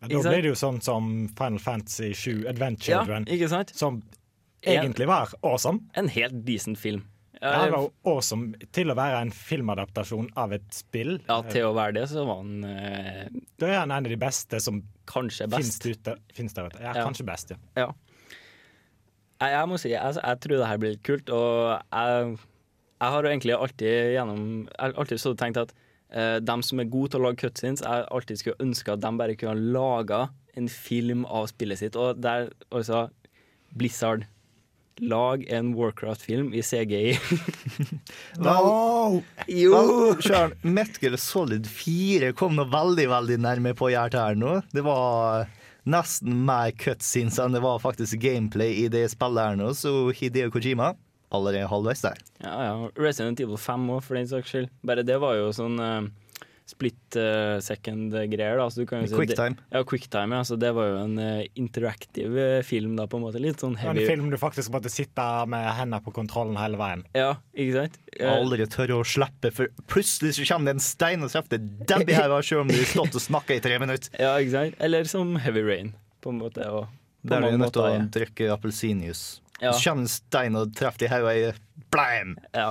Da 0.00 0.08
blir 0.24 0.42
det 0.44 0.50
jo 0.54 0.56
sånn 0.56 0.78
som 0.84 1.28
Final 1.36 1.58
Fantasy 1.60 2.12
7 2.16 2.46
Advent 2.48 2.86
Ja, 2.88 3.00
Children, 3.02 3.26
ikke 3.28 3.48
sant? 3.52 3.72
som 3.76 4.02
egentlig 4.64 5.06
var 5.08 5.32
awesome. 5.42 5.82
En 5.96 6.08
helt 6.08 6.40
decent 6.46 6.78
film. 6.80 7.06
Ja, 7.40 7.64
det 7.64 7.70
var 7.72 7.86
jo 7.86 7.92
awesome 8.04 8.52
til 8.76 8.92
å 8.92 8.96
være 8.98 9.20
en 9.24 9.30
filmadaptasjon 9.32 10.26
av 10.36 10.52
et 10.52 10.66
spill. 10.76 11.14
ja, 11.28 11.38
til 11.48 11.64
å 11.70 11.74
være 11.76 11.94
det, 11.96 12.02
så 12.10 12.24
var 12.28 12.42
han 12.42 12.64
eh, 12.68 13.28
Da 13.60 13.66
er 13.70 13.78
han 13.80 13.90
en 13.96 14.04
av 14.04 14.12
de 14.12 14.18
beste 14.20 14.60
som 14.60 14.82
kanskje 15.08 15.48
finnes 15.48 15.78
best. 15.80 16.10
Finnes 16.36 16.52
der 16.56 16.68
ute. 16.68 16.80
Ja, 16.84 16.92
Ja. 16.96 17.04
kanskje 17.06 17.24
best, 17.24 17.50
ja. 17.54 17.56
Ja. 17.80 17.90
Jeg, 19.40 19.68
må 19.70 19.78
si, 19.80 19.88
jeg, 19.94 20.16
jeg 20.20 20.40
tror 20.44 20.58
det 20.60 20.66
her 20.68 20.80
blir 20.82 20.92
litt 20.96 21.04
kult, 21.06 21.30
og 21.32 21.80
jeg, 21.96 22.34
jeg 23.00 23.14
har 23.14 23.28
egentlig 23.30 23.54
alltid 23.56 24.12
gjennom 24.18 24.42
Jeg 24.68 24.80
har 24.84 24.98
alltid 25.00 25.20
så 25.22 25.32
tenkt 25.40 25.56
at 25.62 25.72
uh, 26.16 26.38
dem 26.42 26.64
som 26.66 26.82
er 26.82 26.90
gode 26.90 27.14
til 27.14 27.22
å 27.22 27.28
lage 27.28 27.42
cutscenes, 27.44 27.84
jeg 27.84 28.08
alltid 28.10 28.42
skulle 28.42 28.66
ønske 28.66 28.94
at 28.94 29.02
de 29.04 29.14
bare 29.20 29.38
kunne 29.38 29.72
laga 29.76 30.26
en 30.58 30.68
film 30.70 31.24
av 31.26 31.48
spillet 31.52 31.80
sitt. 31.80 31.96
Og 31.98 32.20
der 32.22 32.50
altså 32.70 33.08
Blizzard. 33.76 34.26
Lag 35.00 35.46
en 35.48 35.70
Warcraft-film 35.78 36.50
i 36.52 36.60
CGI. 36.60 37.14
No! 38.44 39.22
jo! 39.62 39.78
Sjøl, 40.20 40.52
Metal 40.60 41.16
Solid 41.16 41.68
4 41.70 42.34
kom 42.36 42.58
nå 42.58 42.66
veldig, 42.68 43.06
veldig 43.08 43.38
nærme 43.40 43.72
på 43.78 43.88
hjertet 43.94 44.20
her 44.20 44.36
nå. 44.36 44.58
Det 44.74 44.84
var 44.84 45.48
nesten 45.88 46.42
mer 46.44 46.74
cutscenes 46.76 47.38
enn 47.40 47.56
det 47.56 47.62
var 47.64 47.80
faktisk 47.80 48.20
gameplay 48.20 48.82
i 48.82 48.90
det 48.92 49.06
spillet 49.14 49.40
her 49.40 49.56
nå, 49.56 49.70
så 49.78 50.10
Hideo 50.12 50.52
Kojima 50.52 50.92
allerede 51.30 51.68
halvveis 51.70 52.02
der. 52.04 52.18
Ja, 52.42 52.56
ja. 52.66 52.72
Resident 52.98 53.40
Evil 53.40 53.60
5 53.60 53.86
òg, 53.96 54.02
for 54.06 54.18
den 54.18 54.26
saks 54.30 54.50
skyld. 54.52 54.70
Bare 54.86 55.04
det 55.06 55.18
var 55.22 55.36
jo 55.38 55.50
sånn 55.54 55.78
uh, 55.78 56.08
split 56.70 57.16
eh, 57.18 57.58
second-greier. 57.64 58.56
da 58.60 58.66
så 58.70 58.82
du 58.82 58.86
kan 58.86 59.02
jo 59.02 59.08
si 59.08 59.14
det- 59.14 59.18
Quicktime. 59.34 59.56
Ja, 59.72 59.82
quicktime, 59.84 60.36
ja. 60.36 60.44
Så 60.46 60.58
det 60.58 60.72
var 60.76 60.86
jo 60.90 60.96
en 61.04 61.18
uh, 61.18 61.44
interaktiv 61.58 62.36
eh, 62.38 62.62
film, 62.62 62.96
da, 62.96 63.06
på 63.10 63.18
en 63.18 63.24
måte. 63.24 63.40
Litt 63.42 63.62
sånn 63.62 63.76
heavy. 63.80 64.04
en 64.04 64.10
film 64.12 64.30
du 64.30 64.38
faktisk 64.40 64.70
måtte 64.74 64.92
sitte 64.92 65.26
med 65.50 65.66
hendene 65.74 66.02
på 66.04 66.14
kontrollen 66.14 66.58
hele 66.60 66.78
veien. 66.80 67.04
Ja, 67.16 67.36
ikke 67.54 67.74
sant? 67.80 67.98
Eh, 68.14 68.30
Aldri 68.30 68.66
tørre 68.70 69.00
å 69.00 69.06
slippe, 69.06 69.52
for 69.54 69.72
plutselig 69.90 70.36
så 70.38 70.46
kommer 70.52 70.70
det 70.70 70.78
en 70.78 70.86
stein 70.86 71.26
og 71.26 71.30
treffer 71.34 71.58
deg 71.58 72.14
i 72.14 72.14
hodet, 72.20 72.44
selv 72.46 72.64
om 72.64 72.68
du 72.70 72.78
har 72.78 72.88
stått 72.94 73.18
og 73.18 73.26
snakka 73.26 73.58
i 73.58 73.60
tre 73.66 73.78
minutter. 73.82 74.14
ja, 74.24 74.36
ikke 74.38 74.54
sant? 74.56 74.80
Eller 74.80 75.10
som 75.10 75.36
Heavy 75.42 75.66
Rain, 75.66 75.94
på 76.22 76.30
en 76.34 76.42
måte. 76.42 76.66
Og 76.70 76.86
på 77.20 77.34
Der 77.34 77.42
er 77.42 77.50
du 77.50 77.58
nødt 77.60 77.74
til 77.74 77.82
å 77.84 78.10
drikke 78.14 78.52
appelsinjuice. 78.54 79.40
Ja. 79.60 79.72
Så 79.72 79.90
kommer 79.90 80.06
en 80.06 80.12
stein 80.12 80.56
og 80.58 80.74
treffer 80.76 81.06
i 81.06 81.10
hodet. 81.12 81.58
Blæm! 81.90 82.36
Ja. 82.54 82.70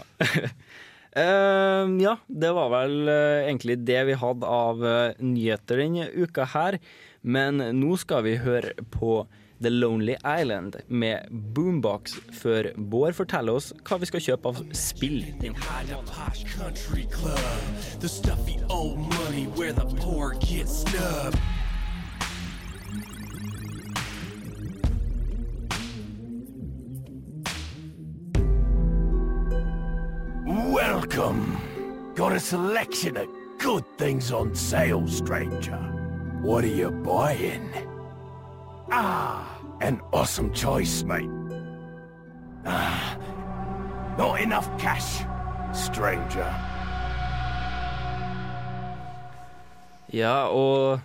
Uh, 1.09 1.85
ja, 2.05 2.15
det 2.27 2.53
var 2.55 2.71
vel 2.73 2.95
uh, 3.09 3.43
egentlig 3.43 3.81
det 3.85 3.99
vi 4.09 4.17
hadde 4.17 4.47
av 4.47 4.81
uh, 4.85 5.17
nyheter 5.21 5.83
denne 5.83 6.09
uka 6.15 6.47
her. 6.55 6.79
Men 7.21 7.59
nå 7.75 7.97
skal 7.99 8.23
vi 8.25 8.39
høre 8.39 8.73
på 8.95 9.21
The 9.59 9.69
Lonely 9.69 10.15
Island 10.23 10.77
med 10.87 11.27
Boombox, 11.29 12.15
før 12.31 12.71
Bård 12.77 13.17
forteller 13.17 13.59
oss 13.59 13.73
hva 13.83 13.99
vi 13.99 14.07
skal 14.07 14.23
kjøpe 14.23 14.53
av 14.53 14.61
spill. 14.71 15.19
The 17.99 18.07
stuffy 18.07 18.59
old 18.69 18.99
money 18.99 19.45
where 19.59 19.73
the 19.73 19.85
poor 19.99 20.33
get 20.39 20.69
snubbed. 20.69 21.58
Welcome. 31.09 31.57
Got 32.13 32.33
a 32.33 32.39
selection 32.39 33.17
of 33.17 33.27
good 33.57 33.83
things 33.97 34.31
on 34.31 34.53
sale, 34.53 35.07
stranger. 35.07 35.77
What 36.43 36.63
are 36.63 36.67
you 36.67 36.91
buying? 36.91 37.65
Ah, 38.91 39.59
an 39.81 40.01
awesome 40.13 40.53
choice, 40.53 41.01
mate. 41.03 41.25
Ah, 42.63 43.17
not 44.19 44.39
enough 44.41 44.69
cash, 44.77 45.25
stranger. 45.73 46.45
Ja, 50.13 50.45
og 50.53 51.01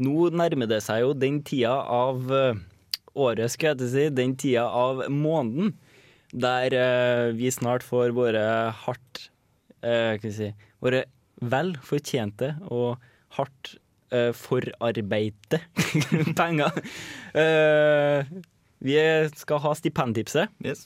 nå 0.00 0.30
nærmer 0.32 0.70
det 0.70 0.80
seg 0.86 1.04
jo 1.04 1.12
den 1.12 1.42
tida 1.44 1.76
av 1.76 2.24
eh, 2.32 2.56
året, 3.12 3.52
skal 3.52 3.76
jeg 3.76 3.92
si, 3.92 4.08
den 4.16 4.32
tida 4.32 4.64
av 4.64 5.10
måneden, 5.12 5.74
der 6.32 6.72
eh, 6.72 7.30
vi 7.36 7.52
snart 7.52 7.84
får 7.84 8.16
våre 8.16 8.44
hardt 8.86 9.01
eh, 9.82 10.18
si 10.32 10.52
Våre 10.82 11.04
vel 11.42 11.74
fortjente 11.82 12.52
og 12.70 12.98
hardt 13.38 13.74
eh, 14.12 14.30
forarbeidte 14.36 15.60
penger. 16.38 16.70
Eh, 17.34 18.26
vi 18.82 18.98
skal 19.38 19.62
ha 19.62 19.72
stipendtipset, 19.78 20.50
Yes. 20.66 20.84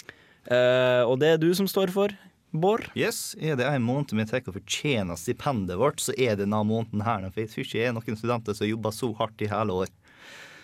eh, 0.50 1.02
og 1.08 1.18
det 1.22 1.34
er 1.34 1.40
du 1.42 1.48
som 1.56 1.68
står 1.68 1.92
for. 1.94 2.12
Bård? 2.56 2.86
Yes, 2.96 3.34
Er 3.40 3.56
det 3.58 3.66
en 3.68 3.82
måned 3.84 4.12
vi 4.16 4.24
tar 4.24 4.40
og 4.46 4.54
fortjener 4.56 5.18
stipendet 5.20 5.76
vårt, 5.76 6.00
så 6.00 6.14
er 6.16 6.36
det 6.36 6.44
denne 6.46 6.60
måneden 6.64 7.02
her. 7.04 7.26
For 7.32 7.42
jeg 7.42 7.50
tror 7.52 7.64
ikke 7.66 7.78
det 7.80 7.86
er 7.88 7.96
noen 7.96 8.16
studenter 8.20 8.56
som 8.56 8.68
jobber 8.70 8.94
så 8.96 9.10
hardt 9.18 9.42
i 9.44 9.48
hele 9.50 9.74
år. 9.82 9.90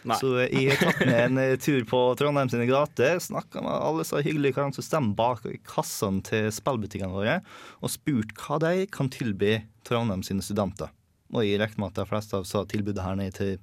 Nei. 0.09 0.17
Så 0.19 0.33
jeg 0.43 0.73
har 0.73 0.81
tatt 0.81 1.03
med 1.07 1.19
en 1.21 1.39
eh, 1.43 1.57
tur 1.63 1.85
på 1.87 2.01
Trondheim 2.19 2.51
sine 2.51 2.67
gater, 2.67 3.21
snakka 3.23 3.63
med 3.63 3.75
alle 3.77 4.07
så 4.09 4.23
hyggelige 4.25 4.57
karene 4.57 4.75
som 4.75 4.87
stemmer 4.87 5.15
bak 5.19 5.45
i 5.47 5.59
kassene 5.69 6.25
til 6.27 6.49
spillbutikkene 6.55 7.13
våre, 7.15 7.37
og 7.81 7.93
spurt 7.93 8.35
hva 8.43 8.59
de 8.65 8.87
kan 8.91 9.11
tilby 9.13 9.61
Trondheim 9.87 10.25
sine 10.27 10.43
studenter. 10.43 10.91
Og 11.33 11.47
jeg 11.47 11.61
regner 11.63 11.81
med 11.81 11.93
at 11.95 12.03
de 12.03 12.09
fleste 12.11 12.37
av 12.37 12.49
sa 12.49 12.65
tilbudet 12.69 13.05
her 13.05 13.17
nede 13.17 13.37
til 13.39 13.55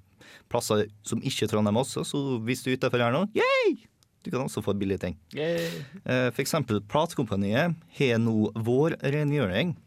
plasser 0.49 0.87
som 1.05 1.21
ikke 1.25 1.45
er 1.45 1.51
Trondheim 1.53 1.79
også, 1.81 2.05
så 2.07 2.23
hvis 2.45 2.63
du 2.63 2.71
er 2.71 2.79
utafor 2.79 3.03
her 3.03 3.15
nå, 3.15 3.25
yay! 3.37 3.77
Du 4.23 4.31
kan 4.33 4.41
også 4.43 4.59
få 4.63 4.73
billige 4.75 4.99
ting. 4.99 5.13
Eh, 5.31 5.77
For 6.03 6.41
eksempel 6.43 6.81
Platekompaniet 6.91 7.77
har 7.99 8.17
nå 8.19 8.49
vårrengjøring. 8.67 9.77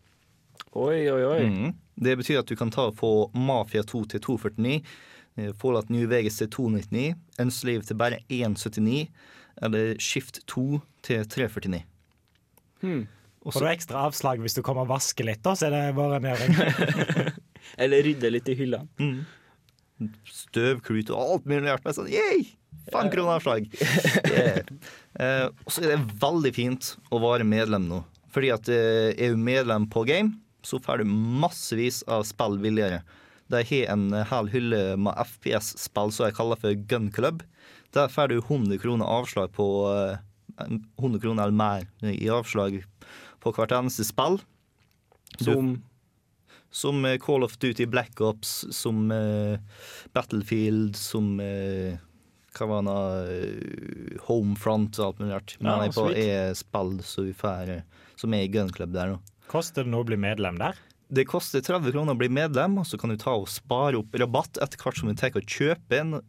Oi, 0.73 1.01
oi, 1.13 1.23
oi. 1.29 1.41
Mm. 1.53 1.73
Det 2.03 2.15
betyr 2.17 2.41
at 2.41 2.49
du 2.49 2.57
kan 2.57 2.73
ta 2.73 2.87
og 2.89 2.97
få 2.97 3.11
Mafia 3.37 3.83
2 3.85 4.07
til 4.15 4.23
249, 4.25 4.79
eh, 4.79 5.12
Fallout 5.59 5.89
New 5.93 6.05
Vegas 6.11 6.37
til 6.41 6.51
299, 6.53 7.15
Ensliv 7.41 7.87
til 7.89 7.97
bare 7.97 8.21
179, 8.29 9.09
eller 9.63 9.95
Shift 10.03 10.43
2 10.51 10.81
til 11.07 11.25
349. 11.25 11.83
Hmm. 12.83 13.05
Også, 13.43 13.59
Får 13.59 13.65
du 13.65 13.71
ekstra 13.73 14.03
avslag 14.07 14.43
hvis 14.43 14.55
du 14.55 14.63
kommer 14.63 14.85
og 14.85 14.93
vasker 14.93 15.27
litt, 15.27 15.43
da, 15.43 15.57
så 15.59 15.67
er 15.67 15.75
det 15.75 15.97
bare 15.99 16.21
nedring. 16.23 16.55
Eller 17.83 18.05
rydder 18.07 18.35
litt 18.35 18.51
i 18.51 18.57
hyllene. 18.59 18.87
Mm. 19.03 20.11
Støvklut 20.31 21.11
og 21.15 21.23
alt 21.23 21.49
mulig 21.51 21.67
rart. 21.67 21.87
Sånn, 21.95 22.11
yay! 22.11 22.45
Fem 22.91 23.11
kroner 23.13 23.39
avslag. 23.39 23.69
Yeah. 24.31 24.63
Eh, 25.21 25.45
og 25.45 25.69
så 25.69 25.83
er 25.85 25.91
det 25.91 26.15
veldig 26.23 26.51
fint 26.57 26.87
å 27.13 27.19
være 27.21 27.45
medlem 27.45 27.85
nå. 27.85 27.99
Fordi 28.33 28.49
at 28.55 28.69
eh, 28.73 29.11
er 29.13 29.35
du 29.35 29.43
medlem 29.45 29.85
på 29.93 30.07
Game, 30.09 30.39
så 30.65 30.79
får 30.81 31.03
du 31.03 31.11
massevis 31.43 31.99
av 32.09 32.25
spill 32.25 32.57
billigere. 32.63 33.03
De 33.53 33.63
har 33.69 33.93
en 33.93 34.09
hel 34.33 34.49
hylle 34.53 34.83
med 34.97 35.19
FPS-spill 35.29 36.13
som 36.15 36.29
jeg 36.29 36.37
kaller 36.39 36.61
for 36.61 36.85
Gun 36.89 37.11
Club. 37.15 37.43
Der 37.93 38.09
får 38.09 38.33
du 38.33 38.39
100 38.41 38.79
kroner 38.81 39.05
avslag 39.05 39.53
på 39.53 39.67
eh, 39.93 40.21
100 40.99 41.21
kroner 41.21 41.45
eller 41.45 41.57
mer 41.57 41.87
i 42.09 42.29
avslag 42.33 42.81
på 43.43 43.53
hvert 43.57 43.75
eneste 43.77 44.07
spill. 44.09 44.41
Som 45.41 45.83
Som 46.73 47.05
eh, 47.05 47.19
Call 47.21 47.45
of 47.45 47.59
Duty 47.61 47.85
Black 47.87 48.21
Ops, 48.21 48.65
som 48.73 49.11
uh, 49.13 49.59
Battlefield, 50.13 50.97
som 50.97 51.37
uh, 51.41 51.99
Hva 52.57 52.69
var 52.69 52.87
det 52.87 53.35
eh, 53.35 54.17
Homefront 54.29 54.97
og 55.01 55.07
alt 55.07 55.21
mulig 55.21 55.35
rart. 55.35 55.57
Men 55.61 55.71
Ja, 55.73 55.83
jeg 55.85 55.95
på 55.97 56.07
er 56.13 56.55
spill 56.57 56.95
som 57.05 57.29
vi 57.29 57.35
får 57.37 57.75
eh, 57.77 57.85
Som 58.17 58.33
er 58.37 58.47
i 58.47 58.51
Gun 58.53 58.73
Club 58.73 58.93
der 58.97 59.13
nå. 59.15 59.21
Koster 59.53 59.85
det 59.85 59.93
noe 59.93 60.05
å 60.05 60.09
bli 60.09 60.17
medlem 60.21 60.57
der? 60.61 60.81
Det 61.13 61.27
koster 61.29 61.61
30 61.61 61.93
kroner 61.93 62.17
å 62.17 62.21
bli 62.21 62.31
medlem, 62.33 62.79
og 62.81 62.87
så 62.89 62.97
kan 63.01 63.13
du 63.13 63.19
ta 63.21 63.35
og 63.37 63.51
spare 63.53 63.99
opp 64.01 64.15
rabatt 64.17 64.57
etter 64.65 64.81
hvert 64.81 64.97
som 64.97 65.11
du 65.11 65.19
tar 65.19 65.35
og 65.37 65.45
kjøper 65.45 65.99
en. 65.99 66.21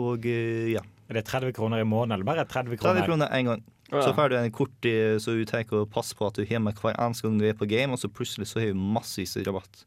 Og 0.00 0.26
eh, 0.26 0.72
ja. 0.74 0.82
Er 1.06 1.20
det 1.20 1.26
30 1.28 1.54
kroner 1.54 1.82
i 1.82 1.86
måneden, 1.86 2.16
eller 2.16 2.26
bare 2.26 2.46
30 2.48 2.80
kroner? 2.80 3.04
30 3.04 3.06
kroner? 3.10 3.28
en 3.30 3.38
én 3.38 3.50
gang. 3.52 3.62
Ja. 3.92 4.00
Så 4.02 4.14
får 4.16 4.32
du 4.32 4.36
en 4.40 4.54
kort 4.56 4.88
eh, 4.88 5.18
så 5.22 5.36
du 5.36 5.44
tar 5.46 5.68
og 5.76 5.86
passer 5.92 6.18
på 6.18 6.26
at 6.26 6.40
du 6.40 6.46
har 6.48 6.62
med 6.64 6.80
hver 6.80 6.96
eneste 6.96 7.28
gang 7.28 7.38
du 7.38 7.46
er 7.46 7.54
på 7.58 7.68
game, 7.70 7.94
og 7.94 8.00
så 8.00 8.10
plutselig 8.10 8.48
så 8.50 8.62
har 8.62 8.72
du 8.72 8.80
massevis 8.96 9.36
rabatt. 9.46 9.84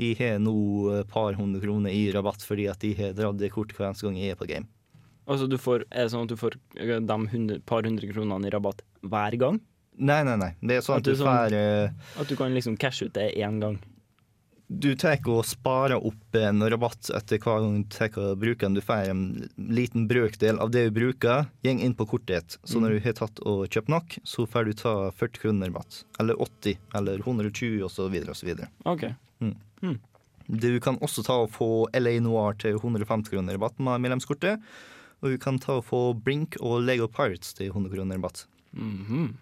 Jeg 0.00 0.16
har 0.18 0.40
nå 0.42 0.54
et 0.98 1.10
par 1.12 1.36
hundre 1.38 1.60
kroner 1.62 1.94
i 1.94 2.08
rabatt 2.10 2.42
fordi 2.42 2.66
at 2.66 2.82
jeg 2.82 2.98
har 2.98 3.12
dratt 3.14 3.38
det 3.38 3.52
kortet 3.54 3.78
hver 3.78 3.92
eneste 3.92 4.08
gang 4.08 4.18
jeg 4.18 4.34
er 4.34 4.40
på 4.40 4.48
game. 4.50 4.66
Altså, 5.30 5.46
du 5.48 5.54
får, 5.56 5.86
er 5.88 6.08
det 6.08 6.12
sånn 6.12 6.26
at 6.26 6.34
du 6.34 6.40
får 6.40 6.58
eh, 6.82 6.98
de 6.98 7.20
hundre, 7.30 7.60
par 7.64 7.86
hundre 7.86 8.10
kronene 8.10 8.50
i 8.50 8.52
rabatt 8.52 8.82
hver 9.06 9.38
gang? 9.40 9.62
Nei, 9.98 10.22
nei, 10.26 10.36
nei. 10.36 10.52
Det 10.60 10.76
er 10.76 10.80
sånn 10.82 10.96
At 10.98 11.04
at 11.04 11.04
du 11.04 11.14
sånn- 11.14 11.28
får 11.28 11.52
uh, 11.54 12.20
At 12.20 12.28
du 12.28 12.36
kan 12.36 12.54
liksom 12.54 12.76
cashe 12.76 13.06
ut 13.06 13.12
det 13.14 13.34
én 13.38 13.60
gang? 13.60 13.78
Du 14.68 14.94
tar 14.96 15.20
og 15.28 15.44
sparer 15.44 16.00
opp 16.02 16.34
en 16.40 16.62
rabatt 16.72 17.10
etter 17.14 17.38
hver 17.38 17.60
gang 17.60 17.82
du 17.84 17.88
tar 17.94 18.08
og 18.18 18.38
bruker 18.40 18.64
den. 18.66 18.74
Du 18.74 18.80
får 18.80 19.10
en 19.12 19.48
liten 19.58 20.08
brøkdel 20.08 20.58
av 20.58 20.70
det 20.72 20.86
du 20.88 20.94
bruker, 20.96 21.46
gjeng 21.62 21.80
inn 21.84 21.94
på 21.94 22.06
kortet 22.08 22.26
ditt. 22.48 22.56
Så 22.64 22.80
når 22.80 22.96
du 22.96 23.00
har 23.04 23.12
tatt 23.12 23.38
og 23.46 23.68
kjøpt 23.68 23.88
nok, 23.92 24.16
så 24.24 24.46
får 24.48 24.64
du 24.64 24.72
ta 24.72 24.94
40 25.12 25.38
kroner 25.44 25.68
rabatt. 25.70 26.00
Eller 26.18 26.34
80, 26.40 26.78
eller 26.96 27.18
120, 27.22 27.84
og 27.84 27.90
så 27.92 28.08
videre 28.10 28.32
Mm. 28.32 28.34
så. 28.34 28.74
OK. 28.90 29.98
Du 30.48 30.80
kan 30.80 30.98
også 31.00 31.22
ta 31.24 31.36
og 31.44 31.50
få 31.54 31.86
LA 31.96 32.18
Noir 32.20 32.56
til 32.58 32.74
150 32.76 33.30
kroner 33.30 33.54
rabatt 33.56 33.78
med 33.78 34.00
medlemskortet. 34.00 34.60
Og 35.22 35.30
du 35.30 35.38
kan 35.38 35.58
ta 35.58 35.78
og 35.78 35.84
få 35.88 36.00
Brink 36.24 36.56
og 36.60 36.82
Lego 36.84 37.06
Pirates 37.06 37.54
til 37.54 37.70
100 37.70 37.92
kroner 37.94 38.16
rabatt. 38.18 38.46
Mhm. 38.74 39.36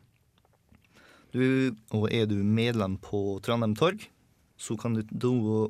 Du, 1.32 1.72
og 1.96 2.10
er 2.12 2.26
du 2.28 2.36
medlem 2.44 2.98
på 3.00 3.38
Trondheim 3.44 3.72
Torg, 3.78 4.04
så 4.60 4.76
kan 4.76 4.98
du 4.98 5.02
da 5.08 5.68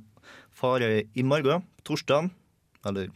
fare 0.52 1.04
i 1.14 1.22
morgen, 1.22 1.62
torsdag, 1.86 2.30
eller 2.86 3.12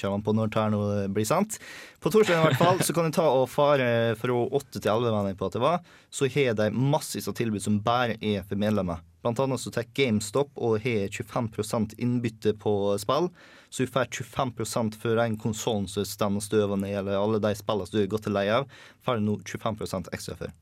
kommer 0.00 0.18
an 0.18 0.24
på 0.26 0.34
når 0.34 0.50
det 0.52 1.08
blir 1.14 1.26
sant. 1.28 1.56
På 2.02 2.10
torsdag 2.12 2.36
i 2.36 2.44
hvert 2.48 2.60
fall, 2.60 2.80
så 2.84 2.94
kan 2.94 3.08
du 3.08 3.14
ta 3.14 3.24
og 3.30 3.48
fare 3.50 4.14
fra 4.18 4.36
8 4.58 4.80
til 4.80 4.90
11, 4.90 5.08
mener 5.08 5.32
jeg 5.32 5.38
på 5.40 5.48
at 5.48 5.56
det 5.56 5.62
var. 5.64 5.90
Så 6.10 6.28
har 6.34 6.56
de 6.58 6.70
massevis 6.74 7.30
av 7.30 7.36
tilbud 7.38 7.62
som 7.62 7.80
bare 7.84 8.18
er 8.20 8.44
for 8.44 8.60
medlemmer. 8.60 9.00
Blant 9.24 9.40
annet 9.40 9.62
så 9.62 9.72
tar 9.72 9.88
GameStop 9.96 10.50
og 10.60 10.82
har 10.84 11.08
25% 11.08 11.94
innbytte 11.96 12.52
på 12.60 12.74
spill. 13.00 13.30
Så 13.70 13.86
du 13.86 13.94
får 13.94 14.10
25% 14.12 14.98
for 15.00 15.16
den 15.22 15.38
konsollen 15.40 15.88
som 15.88 16.40
står 16.42 16.76
ned, 16.76 16.98
eller 17.00 17.16
alle 17.16 17.40
de 17.42 17.54
spillene 17.56 17.88
som 17.88 17.96
du 17.96 18.04
er 18.04 18.26
til 18.26 18.36
leie 18.36 18.60
av, 18.60 18.68
får 19.06 19.18
du 19.18 19.26
nå 19.30 19.38
25% 19.46 20.12
ekstra 20.12 20.36
for. 20.42 20.52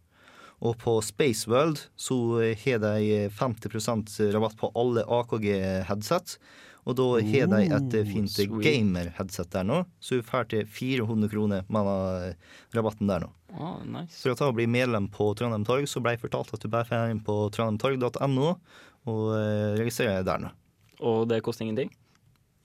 Og 0.62 0.76
på 0.78 0.96
Spaceworld 1.02 1.80
så 1.98 2.16
har 2.38 2.82
de 2.84 3.28
50% 3.34 4.12
rabatt 4.34 4.54
på 4.60 4.70
alle 4.78 5.02
AKG-headset. 5.02 6.36
Og 6.82 6.96
da 6.98 7.06
har 7.22 7.50
de 7.50 7.60
et 7.76 7.96
fint 8.08 8.38
gamer-headset 8.62 9.50
der 9.54 9.66
nå, 9.66 9.82
så 10.02 10.18
du 10.18 10.26
får 10.26 10.48
til 10.50 10.66
400 10.66 11.30
kroner 11.30 11.66
med 11.70 12.38
rabatten 12.74 13.10
der 13.10 13.22
nå. 13.22 13.30
Oh, 13.54 13.82
nice. 13.86 14.22
For 14.22 14.48
å 14.48 14.54
bli 14.56 14.66
medlem 14.70 15.06
på 15.12 15.28
Trondheim 15.38 15.66
Torg, 15.68 15.86
så 15.90 16.02
ble 16.02 16.16
jeg 16.16 16.24
fortalt 16.24 16.50
at 16.54 16.64
du 16.64 16.70
bare 16.72 16.88
får 16.88 17.12
inn 17.12 17.22
på 17.22 17.36
trondheimtorg.no 17.54 18.48
og 19.10 19.22
registrerer 19.34 19.78
registrere 19.78 20.16
deg 20.18 20.30
der 20.30 20.42
nå. 20.46 20.54
Og 21.02 21.26
det 21.30 21.42
koster 21.46 21.66
ingenting? 21.66 21.90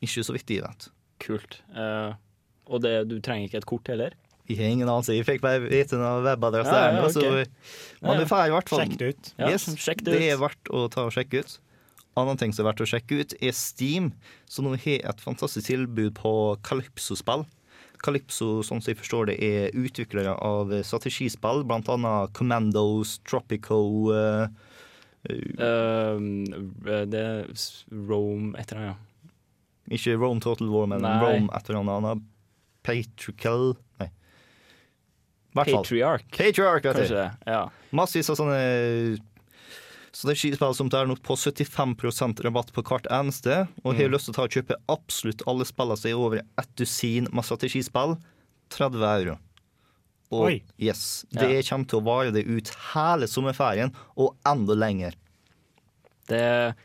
Ikke 0.06 0.26
så 0.26 0.34
vidt 0.36 0.54
jeg 0.54 0.66
vet. 0.66 0.90
Kult. 1.22 1.60
Uh, 1.74 2.14
og 2.70 2.82
det, 2.86 2.94
du 3.10 3.18
trenger 3.24 3.50
ikke 3.50 3.62
et 3.62 3.70
kort 3.70 3.90
heller? 3.90 4.18
Jeg 4.48 4.60
har 4.62 4.72
ingen 4.72 4.88
anelse. 4.88 5.16
Jeg 5.18 5.28
fikk 5.28 5.42
bare 5.44 5.60
vite 5.66 6.00
noen 6.00 6.24
webadresse 6.26 6.72
Ja, 6.72 6.92
ja, 6.96 7.04
okay. 7.04 7.48
så 7.48 8.06
men 8.06 8.22
du 8.22 8.28
får 8.30 8.46
i 8.46 8.54
hvert 8.54 8.70
fall 8.72 8.84
Sjekk 8.84 8.98
det 9.00 9.10
ut. 9.10 9.32
Ja, 9.36 9.50
Yes, 9.52 9.66
sjekk 9.82 10.04
det 10.06 10.14
ut. 10.14 10.20
Det 10.20 10.30
er 10.32 10.40
verdt 10.42 10.72
å 10.72 10.86
ta 10.94 11.08
og 11.10 11.16
sjekke 11.16 11.44
ut. 11.44 11.58
Annen 12.18 12.40
ting 12.40 12.54
som 12.56 12.64
er 12.64 12.72
verdt 12.72 12.86
å 12.86 12.90
sjekke 12.90 13.20
ut, 13.22 13.36
er 13.44 13.54
Steam, 13.54 14.12
som 14.50 14.66
nå 14.66 14.78
har 14.80 15.04
et 15.12 15.20
fantastisk 15.22 15.68
tilbud 15.68 16.16
på 16.18 16.32
Calypso-spill. 16.66 17.46
Calypso, 18.02 18.62
sånn 18.66 18.82
som 18.82 18.94
jeg 18.94 19.02
forstår 19.02 19.30
det, 19.32 19.38
er 19.42 19.78
utviklere 19.78 20.34
av 20.46 20.72
strategispill, 20.86 21.66
annet 21.66 22.34
Commandos, 22.38 23.18
Tropico 23.26 23.82
uh, 24.14 24.48
Eh, 25.30 26.20
det 27.08 27.20
er 27.20 27.48
Rome 27.92 28.56
et 28.60 28.72
eller 28.72 28.84
annet. 28.84 29.04
Ikke 29.92 30.18
Rome 30.20 30.44
Total 30.44 30.70
War, 30.72 30.88
men 30.92 31.04
Nei. 31.04 31.18
Rome 31.24 31.52
et 31.56 31.70
eller 31.70 31.92
annet. 31.98 32.24
Patrical 32.88 33.76
Nei. 34.00 34.08
I 34.08 34.12
hvert 34.12 34.12
fall. 34.12 35.47
Patriarch, 35.66 36.24
Patriarch, 36.32 36.84
vet 36.86 36.96
kanskje 36.96 37.32
Ja. 37.48 37.70
Massevis 37.92 38.30
av 38.30 38.36
sånne 38.38 39.20
strategispill 40.12 40.74
som 40.76 40.90
tar 40.90 41.06
nok 41.06 41.22
på 41.24 41.36
75% 41.38 42.40
rabatt 42.44 42.72
på 42.74 42.82
hvert 42.84 43.06
eneste. 43.12 43.68
Og 43.84 43.94
Mm. 43.96 44.02
har 44.02 44.10
lyst 44.10 44.26
til 44.26 44.34
å 44.34 44.36
ta 44.36 44.44
og 44.44 44.50
kjøpe 44.50 44.76
absolutt 44.90 45.42
alle 45.48 45.64
spillene 45.66 45.98
som 45.98 46.10
er 46.12 46.16
over 46.18 46.42
ett 46.58 46.76
dusin 46.76 47.28
med 47.34 47.44
strategispill. 47.46 48.18
30 48.70 49.04
euro. 49.04 49.38
Og 50.32 50.46
Oi. 50.48 50.64
yes, 50.80 51.26
det 51.32 51.42
Ja. 51.50 51.62
kommer 51.76 51.88
til 51.88 52.00
å 52.02 52.04
vare 52.04 52.32
det 52.32 52.46
ut 52.48 52.70
hele 52.94 53.28
sommerferien, 53.28 53.94
og 54.18 54.36
enda 54.46 54.74
lenger. 54.76 55.14
Det 56.28 56.76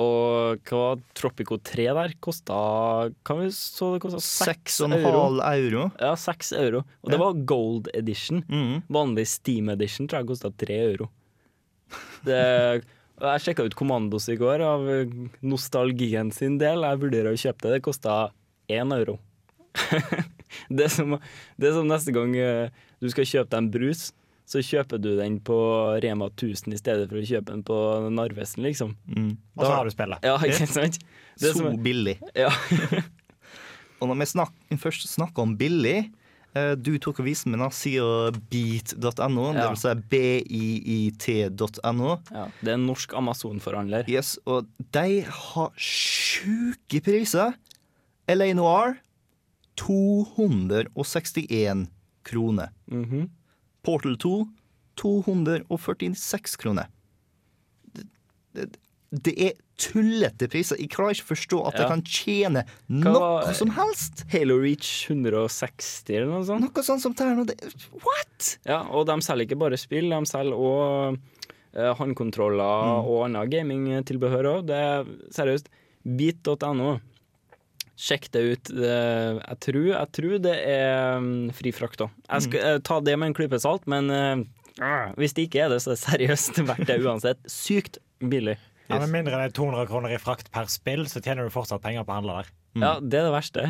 Og 0.00 0.58
hva 0.66 0.96
Tropico 1.14 1.54
3 1.62 1.84
der 1.94 2.14
kosta 2.24 2.56
Kan 3.24 3.38
vi 3.44 3.50
så 3.54 3.92
det 3.94 4.00
kosta? 4.02 4.18
6 4.18 4.80
euro? 4.88 5.28
6,5 5.38 5.44
euro. 5.54 5.84
Ja, 6.02 6.14
6 6.18 6.50
euro. 6.58 6.80
Og 7.04 7.10
det 7.12 7.18
Ja. 7.18 7.22
var 7.22 7.44
gold 7.46 7.88
edition. 7.94 8.42
Mhm. 8.48 8.82
Vanlig 8.90 9.26
Steam 9.30 9.68
edition 9.70 10.08
tror 10.08 10.18
jeg 10.24 10.26
kosta 10.32 10.50
3 10.50 10.80
euro. 10.90 11.10
Det, 12.24 12.82
jeg 13.20 13.40
sjekka 13.44 13.64
ut 13.68 13.74
Kommandos 13.78 14.26
i 14.32 14.36
går, 14.40 14.60
av 14.64 14.82
nostalgien 15.44 16.32
sin 16.34 16.58
del. 16.58 16.82
Jeg 16.82 16.98
vurderer 16.98 17.30
å 17.30 17.38
kjøpe 17.38 17.62
det. 17.68 17.76
Det 17.78 17.82
kosta 17.86 18.30
1 18.68 18.90
euro. 18.98 19.18
det, 20.70 20.84
er 20.86 20.88
som, 20.92 21.18
det 21.58 21.68
er 21.70 21.76
som 21.76 21.86
neste 21.86 22.12
gang 22.14 22.34
eh, 22.34 22.70
du 23.02 23.08
skal 23.12 23.24
kjøpe 23.28 23.50
deg 23.52 23.58
en 23.62 23.70
brus, 23.74 24.12
så 24.46 24.58
kjøper 24.60 24.98
du 25.00 25.14
den 25.16 25.38
på 25.40 25.56
Rema 26.04 26.26
1000 26.28 26.72
i 26.74 26.76
stedet 26.80 27.08
for 27.08 27.16
å 27.16 27.24
kjøpe 27.24 27.46
den 27.52 27.62
på 27.64 27.76
Narvesen, 28.12 28.62
liksom. 28.66 28.96
Mm. 29.08 29.36
Og 29.56 29.64
så 29.64 29.70
har 29.74 29.84
du 29.84 29.90
spillet. 29.94 30.18
Ja, 30.22 30.36
ikke 30.38 30.66
sant? 30.68 30.98
Det 31.38 31.48
er 31.48 31.52
Så 31.54 31.58
som- 31.64 31.82
billig. 31.82 32.18
Ja. 32.36 32.50
Og 34.02 34.08
når 34.10 34.18
vi 34.20 34.26
snak, 34.26 34.52
først 34.76 35.08
snakker 35.14 35.42
om 35.42 35.56
billig 35.56 36.10
Eh, 36.54 36.76
Du 36.78 36.92
tok 37.02 37.18
og 37.18 37.26
viste 37.26 37.48
meg 37.50 37.58
da 37.58 37.66
sida 37.74 38.30
beat.no, 38.30 39.46
Ja. 39.56 39.70
vil 39.72 39.76
si 39.76 39.88
biit.no. 41.18 42.10
Ja, 42.30 42.44
det 42.62 42.70
er 42.70 42.74
en 42.76 42.84
norsk 42.86 43.10
Amazon-forhandler. 43.18 44.04
Yes, 44.06 44.36
og 44.46 44.68
de 44.94 45.24
har 45.26 45.72
sjuke 45.74 47.00
priser. 47.02 47.56
LA 48.30 48.52
Noir 48.54 49.00
261 49.74 51.88
kroner. 52.24 52.68
Mhm. 52.90 53.28
Portal 53.84 54.16
2 54.20 54.34
246 55.00 56.56
kroner. 56.62 56.86
Det, 57.94 58.04
det, 58.54 58.66
det 59.24 59.34
er 59.48 59.52
tullete 59.80 60.46
priser. 60.50 60.78
Jeg 60.78 60.90
klarer 60.94 61.16
ikke 61.16 61.26
å 61.26 61.30
forstå 61.32 61.60
at 61.68 61.76
ja. 61.76 61.82
jeg 61.82 61.90
kan 61.90 62.04
tjene 62.06 62.62
noe 62.94 63.14
var- 63.18 63.54
som 63.58 63.72
helst. 63.74 64.24
Halo 64.32 64.58
Reach 64.62 65.10
160 65.10 66.14
eller 66.14 66.30
noe 66.30 66.46
sånt. 66.46 66.62
Noe 66.64 66.86
sånt 66.86 67.02
som 67.02 67.14
noe. 67.18 67.34
nå. 67.40 67.46
det- 67.50 67.72
What?! 68.04 68.58
Ja, 68.66 68.82
og 68.90 69.06
de 69.10 69.18
selger 69.26 69.48
ikke 69.48 69.60
bare 69.64 69.78
spill, 69.80 70.10
de 70.14 70.30
selger 70.30 70.54
òg 70.54 71.18
håndkontroller 71.74 73.02
og 73.02 73.24
annet 73.26 73.50
gamingtilbehør 73.50 74.50
òg. 74.52 74.66
Det 74.70 74.78
er 74.78 75.10
seriøst. 75.34 75.66
Beat.no. 76.04 77.00
Sjekk 77.94 78.28
det 78.34 78.42
ut. 78.42 78.70
Jeg, 78.74 79.56
tror, 79.62 79.84
jeg 79.92 80.10
tror 80.18 80.36
det 80.42 80.54
er 80.66 81.18
mm, 81.22 81.52
fri 81.54 81.70
frakt 81.74 82.02
òg. 82.02 82.14
Jeg 82.26 82.46
skal 82.48 82.68
eh, 82.72 82.78
ta 82.82 82.98
det 83.06 83.14
med 83.20 83.30
en 83.30 83.36
klype 83.38 83.60
salt, 83.62 83.86
men 83.90 84.10
eh, 84.10 84.42
hvis 85.20 85.36
det 85.36 85.46
ikke 85.46 85.66
er 85.66 85.74
det, 85.74 85.82
så 85.84 85.92
er 85.92 85.94
det 85.94 86.02
seriøst 86.02 86.62
verdt 86.70 86.88
det 86.90 86.98
uansett. 87.04 87.44
Sykt 87.50 88.00
billig. 88.18 88.56
Ja, 88.88 88.98
Med 89.00 89.12
mindre 89.14 89.38
det 89.38 89.52
er 89.52 89.54
200 89.56 89.86
kroner 89.88 90.12
i 90.12 90.20
frakt 90.20 90.50
per 90.52 90.66
spill, 90.68 91.06
så 91.08 91.22
tjener 91.24 91.46
du 91.46 91.54
fortsatt 91.54 91.82
penger 91.84 92.04
på 92.04 92.12
å 92.12 92.18
handle 92.18 92.40
der. 92.40 92.50
Ja, 92.74 92.96
det 93.00 93.20
er 93.20 93.28
det 93.28 93.36
verste. 93.36 93.62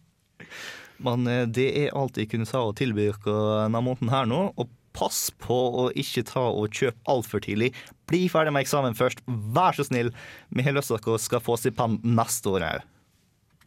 Men 1.04 1.28
eh, 1.28 1.44
det 1.44 1.68
er 1.84 1.92
alt 1.98 2.16
jeg 2.18 2.30
kunne 2.32 2.48
ta 2.48 2.64
og 2.64 2.78
tilby 2.80 3.10
dere 3.10 3.36
denne 3.66 3.84
måneden 3.84 4.12
her 4.14 4.26
nå. 4.30 4.46
Og 4.56 4.72
pass 4.94 5.26
på 5.42 5.56
å 5.82 5.88
ikke 5.98 6.22
ta 6.28 6.46
og 6.54 6.72
kjøpe 6.74 6.96
altfor 7.10 7.42
tidlig. 7.44 7.72
Bli 8.08 8.24
ferdig 8.30 8.54
med 8.54 8.64
eksamen 8.64 8.96
først, 8.96 9.22
vær 9.26 9.76
så 9.76 9.86
snill. 9.88 10.12
Vi 10.54 10.64
har 10.64 10.76
lyst 10.76 10.92
til 10.92 11.00
at 11.00 11.06
dere 11.06 11.22
skal 11.22 11.42
få 11.44 11.58
stipend 11.60 12.06
neste 12.06 12.52
år 12.54 12.66
òg. 12.70 12.90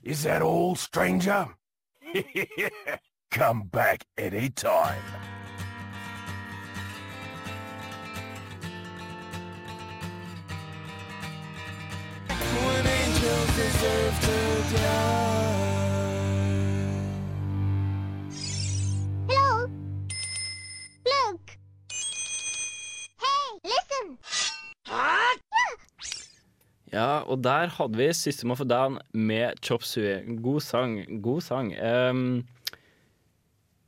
Is 0.08 0.24
that 0.24 0.42
all, 0.42 0.78
stranger? 0.78 1.50
Come 3.30 3.64
back 3.64 4.06
any 4.18 4.50
time. 4.50 5.04
Hello? 19.28 19.70
Look! 21.06 21.58
Hey, 23.20 23.60
listen! 23.66 24.18
Ja, 26.94 27.24
og 27.28 27.42
der 27.44 27.68
hadde 27.76 28.00
vi 28.00 28.14
System 28.16 28.54
of 28.54 28.62
a 28.64 28.68
Down 28.68 29.00
med 29.12 29.60
Chop 29.64 29.84
Sui. 29.84 30.22
God 30.44 30.62
sang. 30.64 31.02
God 31.24 31.42
sang. 31.44 31.74
Um, 31.76 32.46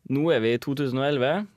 nå 0.09 0.25
er 0.33 0.43
vi 0.43 0.53
i 0.57 0.59
2011. 0.59 1.47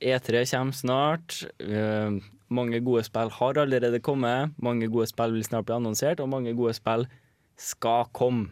E3 0.00 0.44
kommer 0.50 0.76
snart. 0.76 1.42
Ehm, 1.60 2.22
mange 2.48 2.80
gode 2.84 3.04
spill 3.04 3.30
har 3.30 3.60
allerede 3.60 4.00
kommet. 4.00 4.52
Mange 4.58 4.88
gode 4.88 5.06
spill 5.06 5.36
vil 5.36 5.44
snart 5.44 5.68
bli 5.68 5.76
annonsert, 5.76 6.20
og 6.20 6.28
mange 6.28 6.54
gode 6.56 6.74
spill 6.74 7.06
skal 7.60 8.08
komme. 8.16 8.48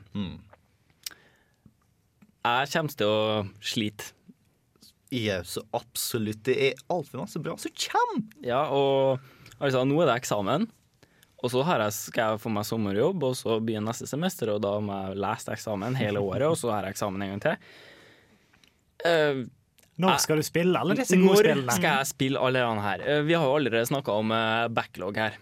Jeg 2.44 2.70
kommer 2.72 2.96
til 3.00 3.10
å 3.10 3.44
slite. 3.60 4.12
Ja, 5.10 5.40
så 5.42 5.64
absolutt. 5.72 6.44
Det 6.44 6.56
er 6.68 6.80
altfor 6.92 7.24
masse 7.24 7.40
bra 7.40 7.56
som 7.56 7.72
kommer! 7.72 8.26
Ja, 8.44 8.68
og 8.68 9.18
altså, 9.58 9.84
nå 9.88 10.02
er 10.02 10.10
det 10.12 10.18
eksamen. 10.20 10.68
Og 11.38 11.52
så 11.52 11.62
har 11.62 11.84
jeg, 11.84 11.94
skal 11.94 12.32
jeg 12.32 12.42
få 12.42 12.50
meg 12.50 12.66
sommerjobb, 12.66 13.28
og 13.28 13.36
så 13.38 13.60
begynner 13.62 13.92
neste 13.92 14.08
semester, 14.10 14.50
og 14.56 14.62
da 14.64 14.72
må 14.82 14.96
jeg 15.04 15.20
lese 15.22 15.54
eksamen 15.54 15.98
hele 15.98 16.22
året, 16.24 16.48
og 16.50 16.58
så 16.58 16.72
har 16.74 16.88
jeg 16.88 16.96
eksamen 16.96 17.22
en 17.22 17.34
gang 17.34 17.44
til. 17.44 17.68
Uh, 19.06 19.44
Når 20.02 20.18
skal 20.24 20.42
du 20.42 20.46
spille 20.46 20.80
alle 20.80 20.96
disse 20.98 21.14
gode 21.14 21.30
når 21.30 21.44
spillene? 21.44 21.76
skal 21.76 22.00
jeg 22.00 22.10
spille 22.10 22.42
alle 22.42 22.64
disse 22.64 22.82
her? 22.82 23.04
Uh, 23.06 23.20
vi 23.28 23.36
har 23.38 23.46
jo 23.46 23.60
allerede 23.60 23.86
snakka 23.86 24.18
om 24.18 24.34
uh, 24.34 24.66
backlog 24.74 25.22
her. 25.22 25.38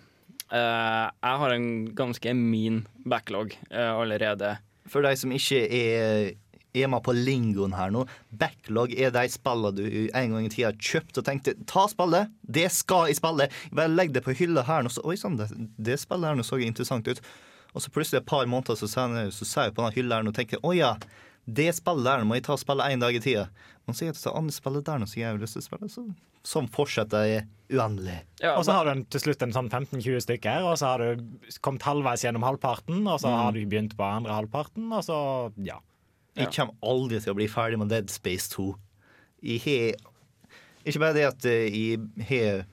Eh, 0.47 1.07
jeg 1.11 1.39
har 1.43 1.53
en 1.53 1.71
ganske 1.99 2.35
min 2.35 2.85
backlog 3.05 3.57
eh, 3.71 3.91
allerede. 3.91 4.57
For 4.87 5.03
de 5.03 5.17
som 5.19 5.33
ikke 5.35 5.65
er, 5.67 6.29
er 6.77 6.91
med 6.93 7.03
på 7.07 7.15
lingoen 7.17 7.75
her 7.77 7.93
nå, 7.95 8.05
backlog 8.31 8.95
er 8.95 9.13
de 9.15 9.25
spillene 9.33 9.75
du 9.77 9.85
en 10.07 10.37
gang 10.37 10.47
i 10.47 10.53
tida 10.53 10.73
kjøpte 10.77 11.23
og 11.23 11.29
tenkte 11.29 11.57
ta 11.69 11.87
spillet, 11.91 12.33
det 12.43 12.69
skal 12.75 13.11
jeg 13.11 13.21
spille. 13.21 13.49
Bare 13.73 13.93
legg 13.93 14.15
det 14.15 14.25
på 14.27 14.37
hylla 14.37 14.67
her 14.69 14.87
nå, 14.87 14.93
så 14.93 15.05
oi 15.07 15.17
sann, 15.21 15.39
det, 15.41 15.51
det 15.77 15.99
spillet 16.03 16.31
her 16.31 16.39
nå 16.39 16.47
så 16.47 16.61
interessant 16.63 17.09
ut. 17.09 17.23
Og 17.77 17.85
så 17.85 17.93
plutselig 17.93 18.23
et 18.23 18.29
par 18.29 18.47
måneder 18.49 18.79
så 18.79 18.89
ser 18.89 19.17
jeg, 19.21 19.35
så 19.37 19.49
ser 19.49 19.69
jeg 19.69 19.77
på 19.77 19.85
den 19.85 19.97
hylla 19.99 20.21
her 20.21 20.27
nå 20.27 20.33
og 20.33 20.39
tenker 20.39 20.63
å 20.65 20.73
ja, 20.77 20.95
det 21.47 21.69
spillet 21.77 22.07
der 22.09 22.25
må 22.27 22.39
jeg 22.39 22.47
ta 22.47 22.57
og 22.57 22.63
spille 22.63 22.87
en 22.91 23.03
dag 23.03 23.15
i 23.15 23.23
tida. 23.23 23.49
Men 23.87 23.95
så 23.95 24.09
er 24.09 24.15
det 24.15 24.23
så 24.23 24.33
andre 24.35 24.55
spillet 24.55 24.87
der 24.87 25.03
nå 25.03 25.07
som 25.11 25.21
jeg 25.21 25.29
har 25.31 25.43
lyst 25.43 25.59
til 25.59 25.63
å 25.63 25.69
spille, 25.69 25.91
så 25.93 26.07
sånn 26.47 26.69
fortsetter 26.71 27.27
jeg 27.27 27.45
uendelig. 27.75 28.21
Ja, 28.39 28.55
Og 28.55 28.65
så 28.67 28.77
har 28.77 28.87
du 28.87 28.93
en, 28.93 29.05
til 29.11 29.23
slutt 29.23 29.43
en 29.43 29.55
sånn 29.55 29.71
15-20 29.71 30.23
stykker, 30.23 30.67
og 30.67 30.77
så 30.79 30.93
har 30.93 31.03
du 31.03 31.25
kommet 31.65 31.87
halvveis 31.87 32.23
gjennom 32.23 32.47
halvparten, 32.47 33.03
og 33.03 33.19
så 33.23 33.33
har 33.35 33.57
du 33.57 33.65
begynt 33.67 33.97
på 33.99 34.07
andre 34.07 34.37
halvparten, 34.37 34.87
og 34.95 35.03
så 35.07 35.19
ja. 35.67 35.81
Jeg 36.37 36.53
kommer 36.53 36.77
aldri 36.85 37.21
til 37.23 37.33
å 37.33 37.39
bli 37.39 37.49
ferdig 37.49 37.79
med 37.81 37.91
Dead 37.93 38.11
Space 38.13 38.51
2. 38.53 38.69
Jeg 39.47 39.63
har 39.65 40.87
Ikke 40.87 41.03
bare 41.03 41.17
det 41.17 41.27
at 41.29 41.47
eh, 41.49 41.73
jeg 41.73 42.27
har 42.29 42.67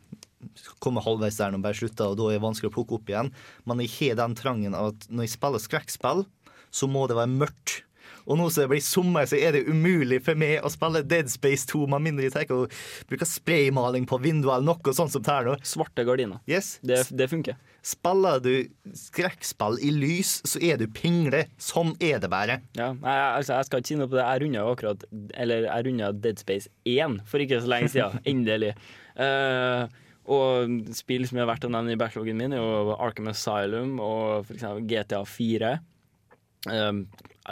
kommet 0.84 1.06
halvveis 1.06 1.40
der 1.40 1.54
når 1.54 1.60
jeg 1.60 1.66
bare 1.66 1.80
slutta, 1.80 2.10
og 2.12 2.18
da 2.20 2.28
er 2.28 2.38
det 2.38 2.44
vanskelig 2.44 2.70
å 2.70 2.76
plukke 2.76 2.98
opp 2.98 3.10
igjen, 3.10 3.32
men 3.70 3.82
jeg 3.82 3.94
har 3.96 4.20
den 4.20 4.36
trangen 4.38 4.76
at 4.78 5.08
når 5.10 5.26
jeg 5.26 5.34
spiller 5.38 5.64
skrekkspill, 5.64 6.26
så 6.74 6.90
må 6.92 7.06
det 7.08 7.18
være 7.18 7.32
mørkt. 7.32 7.78
Og 8.28 8.40
nå 8.40 8.48
som 8.50 8.64
det 8.64 8.70
blir 8.72 8.84
sommer, 8.86 9.28
så 9.30 9.40
er 9.40 9.58
det 9.58 9.66
umulig 9.68 10.22
for 10.26 10.40
meg 10.40 10.64
å 10.64 10.72
spille 10.72 11.04
Dead 11.08 11.30
Space 11.32 11.68
2 11.72 11.86
med 11.92 12.06
mindre 12.08 12.30
jeg 12.30 12.36
tenker 12.38 12.64
å 12.64 12.70
bruke 13.10 13.28
spraymaling 13.28 14.08
på 14.10 14.20
vinduet 14.24 14.56
eller 14.58 14.70
noe 14.72 14.96
sånt 14.96 15.14
som 15.14 15.26
her 15.28 15.50
nå. 15.50 15.58
Svarte 15.68 16.06
gardiner. 16.08 16.40
Yes. 16.50 16.78
Det, 16.86 17.04
det 17.12 17.30
funker. 17.32 17.60
Spiller 17.84 18.40
du 18.40 18.54
skrekkspill 18.96 19.76
i 19.84 19.90
lys, 19.92 20.38
så 20.48 20.62
er 20.64 20.80
du 20.80 20.86
pingle. 20.88 21.44
Sånn 21.60 21.98
er 22.00 22.22
det 22.24 22.30
bare. 22.32 22.62
Ja, 22.80 22.94
jeg, 22.94 23.26
altså, 23.26 23.58
jeg 23.58 23.68
skal 23.68 23.84
ikke 23.84 23.92
si 23.92 23.98
noe 24.00 24.12
på 24.12 24.20
det. 24.20 24.24
Jeg 24.24 24.44
runda 24.46 24.64
akkurat 24.72 25.04
Eller 25.44 25.68
jeg 25.68 25.88
runda 25.90 26.14
Dead 26.16 26.40
Space 26.40 26.72
1 26.88 27.20
for 27.28 27.44
ikke 27.44 27.60
så 27.60 27.74
lenge 27.74 27.92
siden. 27.92 28.24
Endelig. 28.32 28.72
Uh, 29.20 29.92
og 30.32 30.94
spill 30.96 31.28
som 31.28 31.42
er 31.42 31.50
verdt 31.50 31.68
å 31.68 31.72
nevne 31.74 31.98
i 31.98 32.00
backloggen 32.00 32.40
min, 32.40 32.56
er 32.56 32.64
jo 32.64 32.96
Arkham 32.96 33.28
Asylum 33.34 33.98
og 34.00 34.48
for 34.48 34.56
eksempel 34.56 34.88
GTA 34.88 35.20
4. 35.28 35.74
Um, 36.72 37.04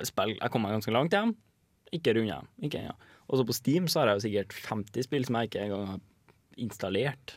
spill, 0.08 0.36
jeg 0.38 0.52
kom 0.54 0.64
meg 0.66 0.76
ganske 0.78 0.94
langt 0.96 1.16
hjem. 1.16 1.34
Ikke 1.92 2.14
runda 2.16 2.40
dem. 2.42 2.50
Ikke 2.68 2.80
ennå. 2.80 2.96
Og 3.28 3.40
så 3.40 3.46
på 3.48 3.56
Steam 3.56 3.88
så 3.92 4.02
har 4.02 4.12
jeg 4.12 4.20
jo 4.20 4.24
sikkert 4.28 4.56
50 4.70 5.08
spill 5.08 5.26
som 5.28 5.38
jeg 5.40 5.50
ikke 5.50 5.66
engang 5.66 5.88
har 5.94 6.02
installert. 6.62 7.36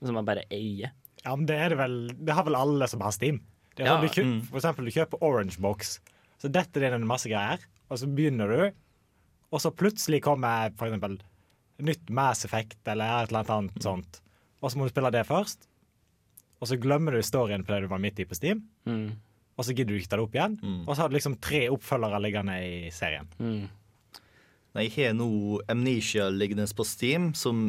Som 0.00 0.16
jeg 0.16 0.28
bare 0.28 0.44
eier. 0.52 0.94
Ja, 1.24 1.34
men 1.36 1.44
det 1.48 1.56
er 1.60 1.72
det 1.74 1.76
vel 1.80 1.96
Det 2.16 2.32
har 2.32 2.46
vel 2.48 2.56
alle 2.56 2.88
som 2.88 3.02
har 3.04 3.12
Steam. 3.12 3.42
Det 3.76 3.84
er 3.84 3.90
Ja, 3.90 3.96
sånn, 4.00 4.08
du, 4.08 4.22
mm. 4.30 4.38
For 4.48 4.60
eksempel, 4.60 4.88
du 4.88 4.94
kjøper 4.96 5.22
Orange 5.24 5.60
Box, 5.60 5.98
så 6.40 6.48
detter 6.52 6.80
det 6.80 6.88
inn 6.90 7.02
en 7.02 7.08
masse 7.08 7.28
greier, 7.30 7.60
og 7.90 8.00
så 8.00 8.08
begynner 8.08 8.48
du, 8.50 8.62
og 9.50 9.60
så 9.62 9.70
plutselig 9.74 10.22
kommer 10.24 10.72
for 10.78 10.88
eksempel 10.88 11.18
nytt 11.80 12.10
Mass 12.12 12.44
Effect 12.44 12.88
eller 12.88 13.22
et 13.24 13.30
eller 13.32 13.52
annet 13.54 13.82
sånt, 13.84 14.20
og 14.60 14.70
så 14.72 14.78
må 14.80 14.88
du 14.88 14.92
spille 14.92 15.12
det 15.14 15.22
først, 15.28 15.68
og 16.60 16.68
så 16.68 16.76
glemmer 16.80 17.14
du 17.16 17.22
storyen 17.24 17.64
på 17.64 17.72
det 17.72 17.86
du 17.86 17.88
var 17.92 18.02
midt 18.02 18.20
i 18.20 18.26
på 18.28 18.36
Steam, 18.36 18.64
Mm. 18.88 19.12
Og 19.60 19.66
så 19.66 19.74
gidder 19.76 19.92
du 19.92 20.00
ikke 20.00 20.08
ta 20.08 20.16
det 20.16 20.24
opp 20.24 20.38
igjen, 20.38 20.56
og 20.86 20.94
så 20.94 21.02
har 21.02 21.10
du 21.10 21.18
liksom 21.18 21.36
tre 21.44 21.66
oppfølgere 21.68 22.20
liggende 22.24 22.56
i 22.64 22.88
serien. 22.94 23.28
Mm. 23.36 23.66
Nei, 24.78 24.86
Jeg 24.86 24.94
har 24.96 25.16
nå 25.18 25.60
Amnesia 25.68 26.30
liggende 26.32 26.64
på 26.76 26.86
Steam, 26.86 27.34
som 27.36 27.66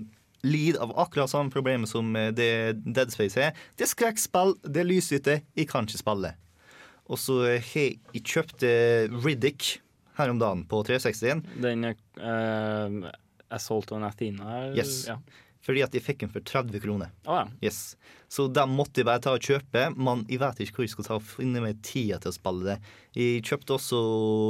lider 0.48 0.80
av 0.82 0.94
akkurat 1.04 1.30
samme 1.30 1.54
problem 1.54 1.86
som 1.90 2.16
eh, 2.16 2.32
det 2.34 2.80
Dead 2.86 3.12
Space 3.14 3.38
har. 3.38 3.58
Det 3.78 3.86
er 3.86 3.92
skrekkspill, 3.92 4.56
det 4.64 4.82
er 4.82 4.90
lyshytte, 4.90 5.36
jeg 5.58 5.70
kan 5.70 5.90
ikke 5.90 6.02
spille. 6.02 6.34
Og 7.12 7.20
så 7.20 7.42
har 7.44 7.60
jeg 7.76 8.24
kjøpt 8.24 8.64
eh, 8.66 9.12
Riddick 9.12 9.76
her 10.18 10.32
om 10.32 10.40
dagen 10.42 10.64
på 10.70 10.82
360-en, 10.88 11.44
Den 11.62 11.92
uh, 11.92 13.12
Assault 13.52 13.92
on 13.96 14.06
Athena 14.08 14.72
Yes. 14.76 15.06
Ja. 15.10 15.18
Fordi 15.66 15.84
at 15.86 15.94
jeg 15.94 16.06
fikk 16.06 16.24
den 16.24 16.34
for 16.34 16.44
30 16.46 16.82
kroner. 16.84 17.12
Oh, 17.26 17.42
ja. 17.42 17.46
Yes. 17.62 17.96
Så 18.32 18.46
den 18.48 18.72
måtte 18.78 19.02
jeg 19.02 19.08
bare 19.10 19.20
ta 19.20 19.34
og 19.36 19.44
kjøpe, 19.44 19.90
men 20.00 20.22
jeg 20.32 20.40
vet 20.40 20.62
ikke 20.64 20.80
hvor 20.80 20.86
jeg 20.86 20.94
skal 20.94 21.08
ta 21.08 21.18
og 21.18 21.26
finne 21.28 21.60
meg 21.60 21.82
tida 21.84 22.16
til 22.24 22.32
å 22.32 22.36
spille 22.38 22.64
det. 22.70 22.76
Jeg 23.18 23.42
kjøpte 23.44 23.76
også 23.76 24.00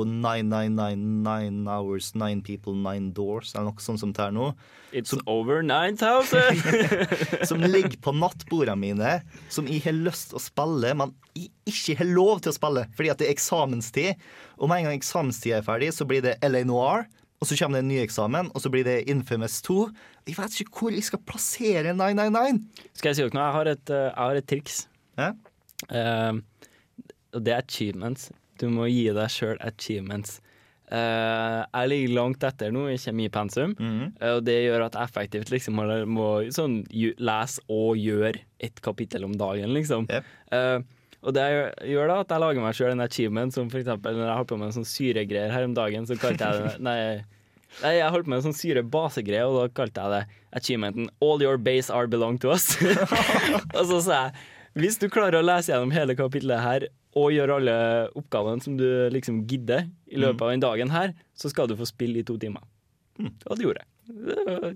9999 0.06 1.66
Hours, 1.66 2.12
9 2.14 2.44
People, 2.46 2.76
9 2.78 3.10
Doors, 3.18 3.56
eller 3.56 3.72
noe 3.72 3.82
sånt 3.82 4.04
som 4.04 4.14
det 4.14 4.22
er 4.28 4.36
nå. 4.36 4.52
It's 4.94 5.16
over 5.26 5.66
9000! 5.66 6.62
som 7.50 7.66
ligger 7.66 7.98
på 8.06 8.14
nattbordene 8.22 8.78
mine, 8.78 9.16
som 9.50 9.66
jeg 9.66 9.82
har 9.88 9.98
lyst 9.98 10.30
til 10.30 10.38
å 10.38 10.44
spille, 10.46 10.94
men 11.02 11.16
jeg 11.34 11.50
ikke 11.72 11.98
har 12.04 12.12
lov 12.12 12.44
til 12.44 12.54
å 12.54 12.58
spille 12.60 12.86
fordi 12.94 13.10
at 13.10 13.24
det 13.24 13.32
er 13.32 13.34
eksamenstid. 13.34 14.30
Og 14.62 14.70
med 14.70 14.84
en 14.84 14.92
gang 14.92 15.02
eksamenstida 15.02 15.58
er 15.58 15.66
ferdig, 15.66 15.90
så 15.98 16.06
blir 16.06 16.22
det 16.22 16.38
LA 16.46 16.62
Noir, 16.70 17.10
og 17.42 17.48
så 17.50 17.58
kommer 17.58 17.80
det 17.80 17.84
en 17.86 17.90
ny 17.90 17.98
eksamen, 18.04 18.52
og 18.54 18.62
så 18.62 18.70
blir 18.70 18.86
det 18.86 19.00
Infamous 19.10 19.60
2. 19.66 19.78
Jeg 20.30 20.38
vet 20.38 20.60
ikke 20.62 20.78
hvor 20.84 20.94
jeg 20.94 21.04
skal 21.08 21.20
plassere 21.26 21.96
999. 21.98 22.62
Skal 22.94 23.10
jeg 23.10 23.18
si 23.18 23.24
dere 23.26 23.34
noe? 23.34 23.48
Jeg 23.48 23.56
har 23.58 23.72
et, 23.72 23.90
eh, 23.90 24.06
jeg 24.12 24.16
har 24.22 24.36
et 24.42 24.48
triks. 24.52 24.78
Ja? 25.18 25.32
Uh, 25.90 26.40
det 27.42 27.54
er 27.56 27.64
achievements. 27.64 28.30
Du 28.62 28.68
må 28.70 28.86
gi 28.92 29.08
deg 29.10 29.30
sjøl 29.34 29.58
achievements. 29.66 30.38
Uh, 30.92 31.64
jeg 31.72 31.88
ligger 31.90 32.14
langt 32.18 32.44
etter 32.44 32.70
nå 32.76 32.86
i 32.92 32.98
kjemipensum, 33.00 33.74
Mhm. 33.80 34.14
eh, 34.20 34.34
og 34.36 34.44
det 34.46 34.58
gjør 34.68 34.86
at 34.86 34.94
jeg 35.00 35.08
effektivt 35.10 35.50
liksom 35.50 35.74
må, 35.80 35.86
må 36.06 36.28
sånn, 36.52 36.82
lese 37.18 37.62
og 37.72 37.96
gjøre 37.98 38.42
ett 38.60 38.82
kapittel 38.84 39.24
om 39.26 39.32
dagen, 39.40 39.74
liksom. 39.74 40.06
Yep. 40.12 40.24
Og 41.22 41.36
det 41.38 41.44
gjør, 41.46 41.68
gjør 41.92 42.10
da 42.10 42.16
at 42.24 42.32
jeg 42.34 42.42
lager 42.42 42.64
meg 42.64 42.78
sjøl 42.78 42.96
en 42.96 43.06
achievement, 43.06 43.54
som 43.54 43.68
eksempel 43.70 44.18
når 44.18 44.26
jeg 44.26 44.38
holdt 44.40 44.52
på 44.52 44.58
med 44.58 44.72
en 44.72 44.78
sånn 44.80 44.90
syregreier 44.90 45.54
her 45.54 45.68
om 45.68 45.76
dagen, 45.78 46.08
så 46.10 46.18
kalte 46.18 46.48
jeg 46.48 46.64
det 46.64 46.72
Nei, 46.88 46.96
nei 47.84 47.92
jeg 48.00 48.14
holdt 48.16 48.26
på 48.26 48.34
med 48.34 48.40
en 48.40 48.48
sånn 48.48 48.58
syrebasegreie, 48.58 49.44
og 49.46 49.60
da 49.60 49.68
kalte 49.82 50.08
jeg 50.08 50.16
det 50.16 50.40
achievementen 50.58 51.12
'All 51.22 51.44
your 51.46 51.62
base 51.62 51.94
are 51.94 52.10
belong 52.10 52.42
to 52.42 52.50
us'. 52.56 52.74
og 53.78 53.86
så 53.86 54.02
sa 54.02 54.18
jeg 54.18 54.50
hvis 54.80 54.96
du 55.02 55.10
klarer 55.12 55.42
å 55.42 55.44
lese 55.44 55.74
gjennom 55.74 55.92
hele 55.92 56.16
kapitlet 56.16 56.64
her 56.64 56.86
og 57.20 57.34
gjøre 57.36 57.58
alle 57.60 57.78
oppgavene 58.16 58.64
som 58.64 58.78
du 58.80 58.88
liksom 59.12 59.42
gidder 59.50 59.90
i 60.08 60.20
løpet 60.22 60.46
av 60.46 60.52
den 60.54 60.64
dagen 60.64 60.94
her, 60.94 61.12
så 61.36 61.52
skal 61.52 61.68
du 61.68 61.76
få 61.76 61.88
spille 61.90 62.22
i 62.22 62.28
to 62.28 62.38
timer. 62.40 62.64
Og 63.20 63.58
det 63.60 63.66
gjorde 63.66 63.84
jeg. 63.84 63.90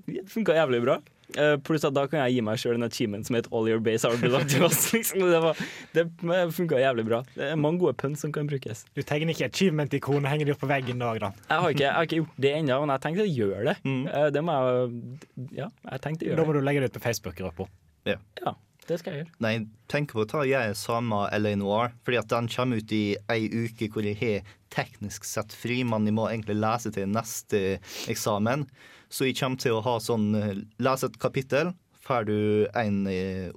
Det 0.03 0.25
funka 0.31 0.58
jævlig 0.58 0.81
bra. 0.84 0.97
Eh, 1.35 1.55
Pluss 1.65 1.83
at 1.88 1.93
da 1.97 2.03
kan 2.07 2.21
jeg 2.21 2.35
gi 2.35 2.41
meg 2.45 2.59
sjøl 2.61 2.75
en 2.77 2.83
achievement 2.85 3.25
som 3.25 3.35
heter 3.35 3.49
'All 3.51 3.67
your 3.67 3.79
base 3.81 4.05
are 4.05 4.17
belong 4.21 4.45
to 4.47 4.65
us'. 4.67 4.91
Liksom. 4.93 5.19
Det, 5.19 5.41
var- 5.41 5.57
det 5.93 6.05
funka 6.53 6.77
jævlig 6.77 7.05
bra. 7.07 7.23
Det 7.35 7.51
er 7.51 7.55
mange 7.57 7.79
gode 7.79 7.95
pønn 7.97 8.15
som 8.15 8.31
kan 8.31 8.47
brukes. 8.47 8.85
Du 8.95 9.01
tegner 9.01 9.33
ikke 9.33 9.49
achievement-ikonet, 9.49 10.29
henger 10.29 10.45
de 10.45 10.51
opp 10.53 10.61
på 10.61 10.67
veggen 10.69 11.01
òg, 11.01 11.19
da. 11.19 11.31
Jeg 11.49 11.59
har 11.61 11.69
ikke, 11.69 11.79
jeg 11.88 11.93
har 11.93 12.03
ikke 12.05 12.19
gjort 12.21 12.38
det 12.45 12.53
ennå, 12.59 12.79
men 12.85 12.93
jeg 12.93 13.01
tenkte 13.01 13.25
å 13.25 13.35
gjøre 13.35 13.63
det. 13.71 13.77
Mm. 13.83 14.07
Eh, 14.07 14.29
Det 14.29 14.43
må 14.43 14.51
jeg 14.53 15.57
Ja, 15.57 15.67
jeg 15.91 16.01
tenkte 16.01 16.29
å 16.31 16.35
Da 16.35 16.43
må 16.45 16.53
det. 16.53 16.61
du 16.61 16.65
legge 16.65 16.79
det 16.85 16.91
ut 16.93 17.01
på 17.01 17.05
Facebook-gruppa. 17.09 17.67
Ja, 18.05 18.53
det 18.88 18.99
skal 18.99 19.13
jeg 19.13 19.25
gjøre. 19.25 19.31
Nei, 19.41 19.65
tenk 19.89 20.11
på 20.13 20.21
å 20.23 20.27
ta 20.29 20.43
jeg 20.45 20.75
samme 20.77 21.25
LA 21.33 21.55
Noir, 21.55 21.91
fordi 22.05 22.19
at 22.19 22.27
den 22.29 22.47
kommer 22.47 22.77
ut 22.77 22.91
i 22.91 23.15
ei 23.29 23.49
uke 23.49 23.89
hvor 23.89 24.03
jeg 24.05 24.15
har 24.21 24.43
teknisk 24.69 25.23
sett 25.25 25.51
fri, 25.51 25.83
men 25.83 26.05
jeg 26.05 26.13
må 26.13 26.29
egentlig 26.29 26.59
lese 26.61 26.91
til 26.93 27.07
neste 27.07 27.79
eksamen. 28.07 28.67
Så 29.15 29.30
jeg 29.30 29.38
kommer 29.39 29.62
til 29.62 29.78
å 29.78 29.84
ha 29.86 29.95
sånn 30.04 30.34
Les 30.36 30.84
Lese 30.84 31.08
et 31.08 31.19
kapittel, 31.21 31.71
får 32.04 32.28
du 32.28 32.39
en 32.75 33.06
eh, 33.08 33.47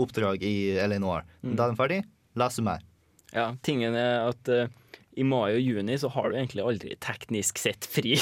oppdrag 0.00 0.42
i 0.42 0.74
LA 0.80 0.98
Noir. 1.02 1.26
Mm. 1.42 1.52
Da 1.58 1.66
er 1.66 1.74
den 1.74 1.78
ferdig, 1.78 2.00
lese 2.40 2.64
mer. 2.64 2.80
Ja, 3.34 3.50
tingen 3.66 3.96
er 3.98 4.30
at 4.30 4.50
uh, 4.50 4.64
i 5.18 5.24
mai 5.26 5.54
og 5.54 5.60
juni 5.62 5.96
så 5.98 6.10
har 6.14 6.30
du 6.30 6.38
egentlig 6.38 6.64
aldri 6.64 6.94
teknisk 7.02 7.58
sett 7.62 7.86
fri. 7.90 8.16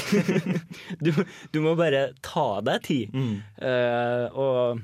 du, 1.05 1.13
du 1.53 1.61
må 1.65 1.75
bare 1.79 2.11
ta 2.25 2.61
deg 2.65 2.85
tid. 2.89 3.17
Eh, 3.63 4.27
og 4.33 4.83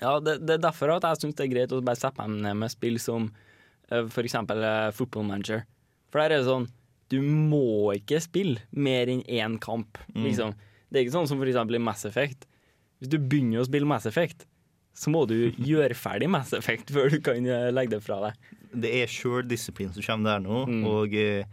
ja, 0.00 0.16
det, 0.22 0.38
det 0.46 0.58
er 0.58 0.64
derfor 0.68 0.96
at 0.96 1.06
jeg 1.08 1.22
syns 1.22 1.38
det 1.38 1.46
er 1.46 1.52
greit 1.54 1.74
å 1.74 1.82
bare 1.84 1.98
sette 1.98 2.22
meg 2.22 2.44
ned 2.46 2.60
med 2.62 2.72
spill 2.72 2.98
som 3.02 3.30
uh, 3.90 4.18
eksempel 4.22 4.62
eh, 4.66 4.92
Football 4.94 5.28
Manager. 5.30 5.64
For 6.12 6.22
der 6.22 6.36
er 6.36 6.42
det 6.42 6.50
sånn 6.50 6.68
Du 7.10 7.18
må 7.22 7.94
ikke 7.96 8.20
spille 8.22 8.62
mer 8.70 9.10
enn 9.10 9.24
én 9.26 9.58
kamp, 9.62 9.98
liksom. 10.14 10.54
Det 10.90 11.00
er 11.00 11.04
ikke 11.06 11.16
sånn 11.16 11.28
som 11.30 11.42
eksempel 11.42 11.78
i 11.78 11.82
Mass 11.82 12.04
Effect. 12.08 12.46
Hvis 13.00 13.10
du 13.12 13.18
begynner 13.18 13.60
å 13.62 13.66
spille 13.68 13.88
Mass 13.88 14.06
Effect, 14.08 14.46
så 14.96 15.10
må 15.12 15.26
du 15.28 15.34
gjøre 15.60 15.96
ferdig 15.98 16.28
Mass 16.32 16.54
Effect 16.56 16.92
før 16.94 17.10
du 17.12 17.18
kan 17.20 17.44
eh, 17.44 17.68
legge 17.74 17.96
det 17.96 18.02
fra 18.06 18.20
deg. 18.28 18.52
Det 18.76 18.92
er 19.02 19.10
sjøldisiplin 19.12 19.92
som 19.92 20.02
kommer 20.06 20.36
der 20.36 20.44
nå, 20.46 20.62
Mm. 20.70 20.84
og 20.88 21.14
eh, 21.14 21.44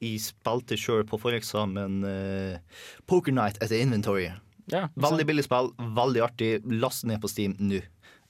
jeg 0.00 0.20
spilte 0.22 0.76
sjøl 0.78 1.04
på 1.06 1.18
foreksamen 1.18 2.00
eh, 2.06 2.58
Poker 3.06 3.34
Night 3.34 3.58
etter 3.62 3.80
Inventory. 3.82 4.28
Ja, 4.70 4.88
Veldig 5.00 5.24
billig 5.26 5.44
spill, 5.46 5.70
veldig 5.96 6.20
artig. 6.26 6.50
Last 6.80 7.06
ned 7.08 7.20
på 7.22 7.30
Steam 7.30 7.54
nå. 7.58 7.80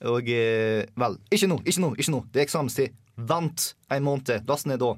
Og 0.07 0.29
eh, 0.31 0.85
vel, 0.97 1.17
ikke 1.35 1.49
nå, 1.51 1.57
ikke 1.67 1.83
nå, 1.83 1.89
ikke 1.99 2.13
nå. 2.15 2.21
Det 2.33 2.41
er 2.41 2.47
eksamenstid. 2.47 2.95
Vent 3.19 3.73
en 3.91 4.05
måned. 4.07 4.45
Last 4.49 4.69
ned 4.71 4.79
da. 4.79 4.93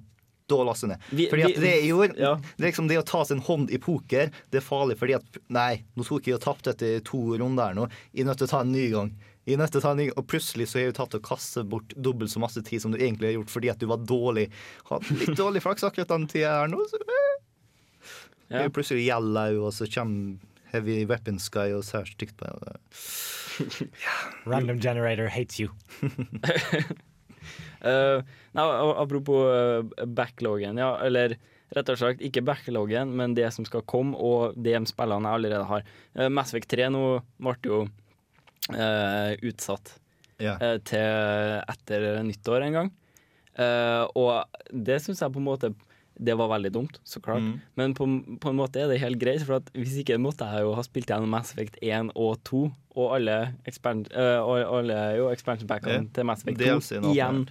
Da 0.50 0.60
laste 0.66 0.88
ned. 0.90 0.98
Vi- 1.14 1.28
Fordi 1.30 1.44
at 1.46 1.54
vi- 1.54 1.62
det 1.62 1.72
jeg 1.76 1.88
gjorde, 1.92 2.18
ja. 2.18 2.34
det 2.56 2.64
er 2.64 2.70
liksom 2.72 2.88
det 2.90 2.98
å 2.98 3.06
ta 3.06 3.22
sin 3.28 3.40
hånd 3.46 3.70
i 3.70 3.78
poker, 3.78 4.30
det 4.50 4.58
er 4.58 4.66
farlig 4.66 4.96
fordi 4.98 5.14
at 5.20 5.38
Nei, 5.48 5.84
nå 5.96 6.04
tok 6.06 6.26
jeg 6.26 6.34
og 6.40 6.42
tapte 6.44 6.72
etter 6.74 7.00
to 7.06 7.20
runder 7.38 7.70
her 7.70 7.74
nå. 7.78 7.88
Jeg 8.12 8.24
er 8.24 8.30
nødt 8.32 8.38
til 8.42 8.48
å 8.48 8.50
ta 8.50 8.60
en 8.66 8.72
ny 8.74 8.88
gang. 8.90 9.12
I 9.46 9.56
neste 9.56 9.80
ny, 9.96 10.10
Og 10.16 10.26
plutselig 10.28 10.66
så 10.68 10.78
har 10.78 10.84
jeg 10.90 10.94
tatt 10.94 11.14
og 11.16 11.22
kastet 11.22 11.68
bort 11.68 11.88
dobbelt 11.96 12.30
så 12.30 12.38
masse 12.38 12.60
tid 12.62 12.80
som 12.82 12.92
du 12.92 12.98
egentlig 12.98 13.30
har 13.32 13.38
gjort 13.40 13.50
fordi 13.50 13.70
at 13.70 13.78
du 13.80 13.86
var 13.86 13.96
dårlig. 13.98 14.48
Hadde 14.90 15.16
litt 15.18 15.36
dårlig 15.38 15.62
flaks 15.62 15.82
akkurat 15.82 16.08
den 16.12 16.26
tida 16.26 16.60
her 16.60 16.68
nå. 16.68 16.78
Så. 16.90 16.98
Ja. 18.50 18.64
Er 18.64 18.68
plutselig 18.68 19.06
Yellow, 19.06 19.64
og 19.66 19.72
så 19.72 19.86
kommer 19.92 20.38
Heavy 20.72 21.04
Weapons 21.06 21.48
Guy 21.48 21.72
og 21.72 21.82
ser 21.84 22.04
stygt 22.04 22.36
på 22.36 22.46
det. 22.62 22.76
Random 24.46 24.78
generator 24.80 25.26
hates 25.28 25.58
you. 25.58 25.70
Eh, 27.80 28.34
nei, 28.56 28.66
apropos 29.00 29.46
eh, 29.48 30.04
backloggen, 30.06 30.80
ja, 30.80 30.92
eller 31.04 31.36
rett 31.76 31.90
og 31.92 32.00
slett 32.00 32.22
ikke 32.26 32.42
backloggen, 32.44 33.12
men 33.16 33.34
det 33.38 33.48
som 33.54 33.66
skal 33.68 33.84
komme, 33.88 34.18
og 34.18 34.56
de 34.58 34.74
spillene 34.90 35.30
jeg 35.30 35.40
allerede 35.40 35.68
har. 35.68 35.84
Uh, 36.18 36.26
Mass 36.32 36.50
Effect 36.50 36.72
3 36.72 36.88
nå 36.90 37.04
ble 37.38 37.54
jo 37.62 37.84
uh, 37.86 39.30
utsatt 39.46 39.94
yeah. 40.42 40.58
uh, 40.58 40.78
til 40.82 41.60
etter 41.70 42.08
nyttår 42.26 42.66
en 42.66 42.80
gang. 42.80 42.90
Og 44.16 44.30
det 44.72 44.96
syns 45.04 45.20
jeg 45.20 45.32
på 45.34 45.40
en 45.40 45.44
måte 45.44 45.68
det 46.22 46.34
var 46.36 46.50
veldig 46.52 46.70
dumt, 46.74 46.98
så 47.08 47.20
klart. 47.24 47.40
Mm. 47.40 47.60
Men 47.80 47.94
på, 47.96 48.06
på 48.42 48.50
en 48.52 48.58
måte 48.58 48.82
er 48.82 48.90
det 48.92 48.98
helt 49.00 49.18
greit, 49.22 49.40
for 49.48 49.56
at 49.56 49.70
hvis 49.72 49.94
ikke 50.02 50.18
måtte 50.20 50.44
jeg 50.44 50.66
jo 50.66 50.74
ha 50.76 50.82
spilt 50.84 51.08
gjennom 51.08 51.30
Mass 51.32 51.54
Effect 51.54 51.78
1 51.80 52.10
og 52.14 52.34
2, 52.44 52.60
og 53.00 53.14
alle, 53.16 53.36
expan 53.70 54.02
eh, 54.12 54.40
alle 54.44 54.98
jo, 55.16 55.30
expansion 55.32 55.68
packene 55.70 56.10
til 56.12 56.28
Mass 56.28 56.42
Effect 56.44 56.60
2 56.60 57.00
nå, 57.00 57.14
igjen. 57.14 57.46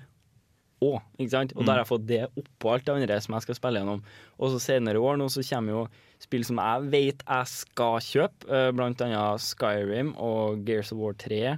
Og, 0.86 1.02
ikke 1.20 1.34
sant? 1.34 1.52
og 1.58 1.64
Mm. 1.64 1.66
da 1.68 1.74
har 1.74 1.82
jeg 1.82 1.90
fått 1.90 2.06
det 2.08 2.20
oppå 2.40 2.70
alt 2.72 2.86
det 2.88 2.94
andre 2.96 3.18
som 3.26 3.34
jeg 3.36 3.42
skal 3.48 3.56
spille 3.58 3.80
gjennom. 3.82 4.04
Og 4.40 4.54
så 4.54 4.60
senere 4.64 4.96
i 4.96 5.04
år 5.10 5.18
nå 5.20 5.26
så 5.34 5.42
kommer 5.50 5.74
jo 5.76 5.82
spill 6.24 6.46
som 6.48 6.62
jeg 6.62 6.86
vet 6.94 7.26
jeg 7.28 7.50
skal 7.52 7.98
kjøpe, 8.06 8.48
eh, 8.48 8.70
blant 8.72 9.02
annet 9.04 9.44
Skyrim 9.44 10.14
og 10.16 10.64
Gears 10.70 10.94
of 10.94 11.00
War 11.02 11.14
3. 11.20 11.58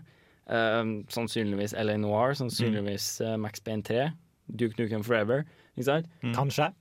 eh, 0.52 0.84
sannsynligvis 1.13 1.76
LA 1.78 1.97
Noir, 2.02 2.34
sannsynligvis 2.34 3.21
Mm. 3.21 3.39
Max 3.41 3.60
Payne 3.62 3.84
3. 3.84 4.12
Duke 4.56 4.76
Nukem 4.80 5.04
Forever. 5.06 5.45
Ikke 5.78 5.86
sant? 5.86 6.08
Mm. 6.24 6.34
Kanskje. 6.36 6.74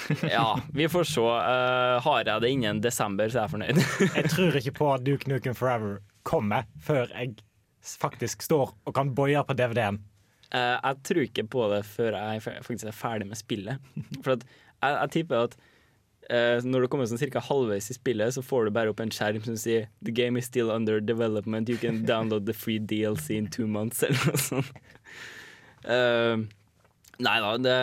Ja, 0.30 0.60
vi 0.72 0.88
får 0.88 1.04
se. 1.04 1.20
Uh, 1.20 2.00
har 2.02 2.24
jeg 2.24 2.42
det 2.42 2.50
innen 2.50 2.80
desember, 2.84 3.30
så 3.30 3.42
er 3.42 3.46
jeg 3.46 3.54
fornøyd. 3.54 3.82
Jeg 4.18 4.30
tror 4.32 4.60
ikke 4.60 4.76
på 4.78 4.92
at 4.94 5.04
Duke 5.08 5.30
Nukem 5.30 5.56
Forever 5.58 6.00
kommer 6.22 6.68
før 6.78 7.10
jeg 7.10 7.34
faktisk 7.98 8.44
står 8.46 8.70
og 8.86 8.94
kan 8.94 9.10
boie 9.14 9.40
på 9.42 9.56
DVD-en. 9.58 9.98
Uh, 10.52 10.76
jeg 10.76 10.98
tror 11.08 11.22
ikke 11.24 11.44
på 11.50 11.66
det 11.72 11.80
før 11.88 12.14
jeg 12.14 12.42
faktisk 12.44 12.86
er 12.86 12.94
ferdig 12.94 13.26
med 13.26 13.40
spillet. 13.40 13.92
For 14.22 14.36
at 14.36 14.44
jeg, 14.44 14.92
jeg 14.92 15.10
tipper 15.16 15.48
at 15.48 15.56
uh, 16.30 16.62
når 16.62 16.84
du 16.84 16.90
kommer 16.92 17.08
sånn 17.10 17.18
cirka 17.18 17.42
halvveis 17.42 17.90
i 17.90 17.96
spillet, 17.96 18.36
så 18.36 18.44
får 18.44 18.68
du 18.68 18.74
bare 18.76 18.92
opp 18.92 19.02
en 19.02 19.10
skjerm 19.10 19.42
som 19.46 19.58
sier 19.58 19.88
The 20.04 20.14
game 20.14 20.38
is 20.38 20.46
still 20.46 20.70
under 20.70 21.00
development. 21.00 21.72
You 21.72 21.80
can 21.80 22.04
download 22.06 22.46
the 22.46 22.54
free 22.54 22.78
DLC 22.78 23.38
in 23.40 23.50
two 23.50 23.66
months, 23.66 24.04
eller 24.06 24.30
noe 24.30 24.44
sånt. 24.46 24.82
Eh, 25.82 26.38
nei 27.20 27.40
da, 27.40 27.56
det, 27.58 27.76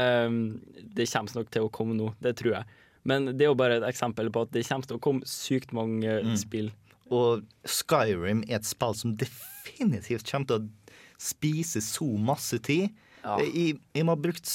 det 0.96 1.10
kommer 1.12 1.36
nok 1.42 1.50
til 1.52 1.62
å 1.68 1.72
komme 1.72 1.96
nå. 1.98 2.14
Det 2.22 2.36
tror 2.40 2.54
jeg. 2.60 2.66
Men 3.06 3.26
det 3.38 3.46
er 3.46 3.52
jo 3.52 3.56
bare 3.60 3.78
et 3.80 3.88
eksempel 3.88 4.30
på 4.34 4.42
at 4.46 4.52
det 4.52 4.66
kommer 4.68 4.88
til 4.90 4.98
å 4.98 5.02
komme 5.02 5.22
sykt 5.26 5.72
mange 5.74 6.22
Mm. 6.24 6.36
spill. 6.38 6.72
Og 7.12 7.44
Skyrim 7.66 8.44
er 8.50 8.56
et 8.60 8.66
spill 8.66 8.94
som 8.94 9.16
definitivt 9.18 10.30
kommer 10.30 10.46
til 10.48 10.60
å 10.60 10.96
spise 11.20 11.82
så 11.82 12.06
masse 12.18 12.60
tid. 12.62 12.90
Ja. 13.24 13.38
Jeg, 13.42 13.80
jeg 13.96 14.06
må 14.06 14.14
ha 14.14 14.20
brukt 14.22 14.48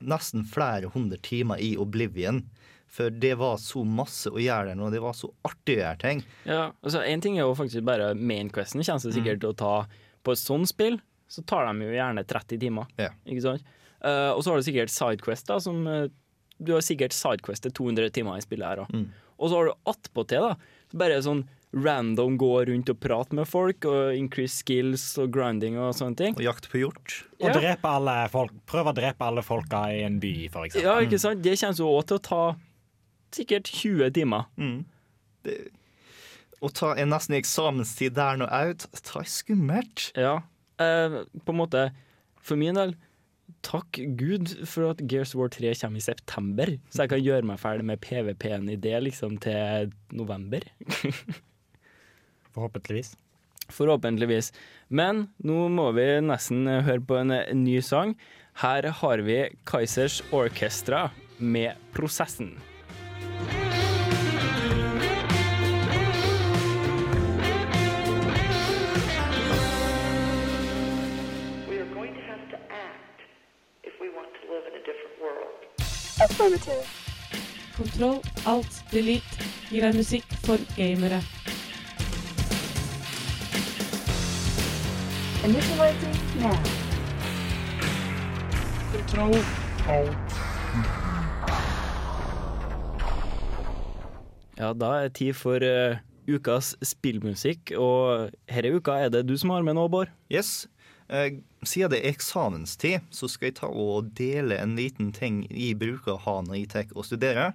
nesten 0.00 0.44
flere 0.46 0.90
hundre 0.92 1.18
timer 1.18 1.58
i 1.64 1.76
Oblivion. 1.80 2.44
For 2.88 3.10
det 3.10 3.34
var 3.36 3.56
så 3.60 3.82
masse 3.84 4.30
å 4.32 4.40
gjøre 4.40 4.70
der 4.70 4.78
nå. 4.78 4.90
Det 4.90 5.00
var 5.04 5.12
så 5.16 5.28
artig 5.44 5.76
å 5.78 5.82
gjøre 5.82 5.98
ting. 6.00 6.22
Ja, 6.48 6.70
altså 6.82 7.02
En 7.04 7.20
ting 7.20 7.36
er 7.36 7.44
jo 7.44 7.54
faktisk 7.58 7.84
bare 7.84 8.14
main 8.16 8.48
questen. 8.50 8.80
Kjennes 8.82 9.02
det 9.04 9.12
Mm. 9.12 9.18
sikkert 9.22 9.40
til 9.40 9.50
å 9.52 9.56
ta 9.56 9.86
På 10.24 10.32
et 10.32 10.38
sånt 10.38 10.68
spill 10.68 11.00
så 11.28 11.44
tar 11.46 11.66
de 11.72 11.84
jo 11.84 11.92
gjerne 11.92 12.24
30 12.26 12.58
timer. 12.58 12.86
Ja. 12.98 13.10
Ikke 13.26 13.42
sant? 13.42 13.62
Eh, 14.04 14.30
og 14.32 14.42
så 14.44 14.52
har 14.52 14.60
du 14.60 14.66
sikkert 14.66 14.92
sidequest, 14.94 15.48
da, 15.50 15.58
som 15.62 15.86
uh, 15.88 16.06
Du 16.58 16.74
har 16.74 16.82
sikkert 16.82 17.14
sidequest 17.14 17.66
til 17.66 17.74
200 17.74 18.12
timer 18.14 18.38
i 18.38 18.44
spillet 18.44 18.66
her 18.66 18.84
òg. 18.84 18.92
Mm. 18.94 19.06
Og 19.38 19.50
så 19.50 19.60
har 19.60 19.70
du 19.70 19.90
attpåtil, 19.92 20.48
da, 20.50 20.74
bare 20.98 21.22
sånn 21.22 21.44
random 21.76 22.38
gå 22.40 22.52
rundt 22.64 22.88
og 22.88 23.00
prate 23.00 23.36
med 23.36 23.48
folk, 23.48 23.84
og 23.88 24.16
increase 24.16 24.62
skills 24.62 25.04
og 25.20 25.32
grinding 25.34 25.76
og 25.78 25.92
sånne 25.96 26.16
ting. 26.18 26.36
Og 26.38 26.46
jakt 26.46 26.68
på 26.72 26.80
hjort. 26.80 27.18
Og 27.42 27.52
drepe 27.54 27.90
alle 27.92 28.14
folk, 28.32 28.54
prøve 28.70 28.94
å 28.94 28.96
drepe 28.96 29.26
alle 29.26 29.44
folka 29.44 29.84
i 29.92 30.00
en 30.06 30.16
by, 30.22 30.34
for 30.54 30.68
eksempel. 30.68 30.88
Ja, 30.88 30.96
ikke 31.04 31.20
sant? 31.20 31.44
Det 31.44 31.58
kommer 31.60 31.82
jo 31.82 31.90
òg 31.92 32.08
til 32.08 32.18
å 32.18 32.24
ta 32.30 32.42
sikkert 33.36 33.68
20 33.68 34.14
timer. 34.16 34.48
Mm. 34.56 34.78
Det, 35.44 35.58
å 36.64 36.70
ta 36.74 36.94
en 36.98 37.12
nesten 37.12 37.36
eksamenstid 37.38 38.16
der 38.16 38.40
nå 38.40 38.48
òg, 38.48 38.88
ta 39.04 39.22
er 39.22 39.30
skummelt. 39.30 40.08
Ja. 40.18 40.38
Eh, 40.82 41.20
på 41.44 41.54
en 41.54 41.60
måte, 41.60 41.88
for 42.42 42.58
min 42.58 42.78
del 42.78 42.96
Takk 43.66 43.98
Gud 44.16 44.52
for 44.68 44.92
at 44.92 45.02
Gears 45.10 45.34
War 45.36 45.50
3 45.52 45.74
kommer 45.80 46.00
i 46.00 46.04
september, 46.04 46.74
så 46.90 47.04
jeg 47.04 47.12
kan 47.12 47.24
gjøre 47.24 47.48
meg 47.50 47.60
ferdig 47.60 47.86
med 47.88 48.00
PVP-en 48.04 48.68
i 48.72 48.78
det 48.80 48.96
liksom 49.04 49.36
til 49.42 49.92
november. 50.14 50.64
Forhåpentligvis. 52.54 53.14
Forhåpentligvis. 53.68 54.52
Men 54.88 55.26
nå 55.44 55.68
må 55.72 55.90
vi 55.96 56.06
nesten 56.24 56.64
høre 56.68 57.04
på 57.04 57.20
en 57.20 57.34
ny 57.60 57.78
sang. 57.84 58.16
Her 58.62 58.88
har 59.02 59.22
vi 59.26 59.42
Kaizers 59.68 60.22
Orchestra 60.32 61.08
med 61.38 61.76
'Prosessen'. 61.92 62.56
Kontroll, 77.76 78.18
alt, 78.46 78.78
delete 78.90 79.46
gir 79.70 79.84
deg 79.86 79.94
musikk 79.98 80.26
for 80.44 80.58
gamere. 80.76 81.20
Initializing 85.46 86.18
now. 86.42 86.56
Kontroll, 88.92 89.38
Ja, 94.58 94.72
da 94.74 94.86
er 94.96 95.06
det 95.06 95.14
tid 95.20 95.36
for 95.38 95.62
uh, 95.62 96.00
ukas 96.26 96.72
spillmusikk, 96.82 97.70
og 97.78 98.32
denne 98.50 98.74
uka 98.74 98.96
er 99.04 99.12
det 99.14 99.22
du 99.28 99.36
som 99.38 99.54
har 99.54 99.62
med 99.62 99.78
nå, 99.78 99.86
Bård. 99.88 100.10
Yes. 100.32 100.66
Eh, 101.08 101.40
siden 101.64 101.92
det 101.92 102.02
er 102.02 102.12
eksamenstid, 102.12 103.06
så 103.10 103.28
skal 103.30 103.50
jeg 103.50 103.58
ta 103.62 103.70
og 103.72 104.10
dele 104.18 104.58
en 104.60 104.76
liten 104.76 105.12
ting 105.16 105.42
jeg 105.48 105.78
bruker 105.80 106.16
å 106.16 106.22
ha 106.26 106.36
når 106.44 106.60
jeg 106.60 106.72
tar 106.74 106.94
og 106.94 107.06
studerer. 107.08 107.54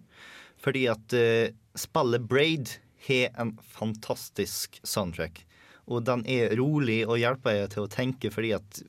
Fordi 0.63 0.87
at 0.91 1.17
eh, 1.17 1.53
spillet 1.77 2.25
Braid 2.29 2.77
har 3.07 3.33
en 3.41 3.53
fantastisk 3.75 4.79
soundtrack. 4.87 5.43
Og 5.91 6.05
den 6.07 6.23
er 6.29 6.55
rolig 6.55 7.01
og 7.03 7.19
hjelper 7.19 7.59
deg 7.59 7.73
til 7.73 7.85
å 7.85 7.91
tenke, 7.91 8.31
fordi 8.31 8.53
at 8.55 8.83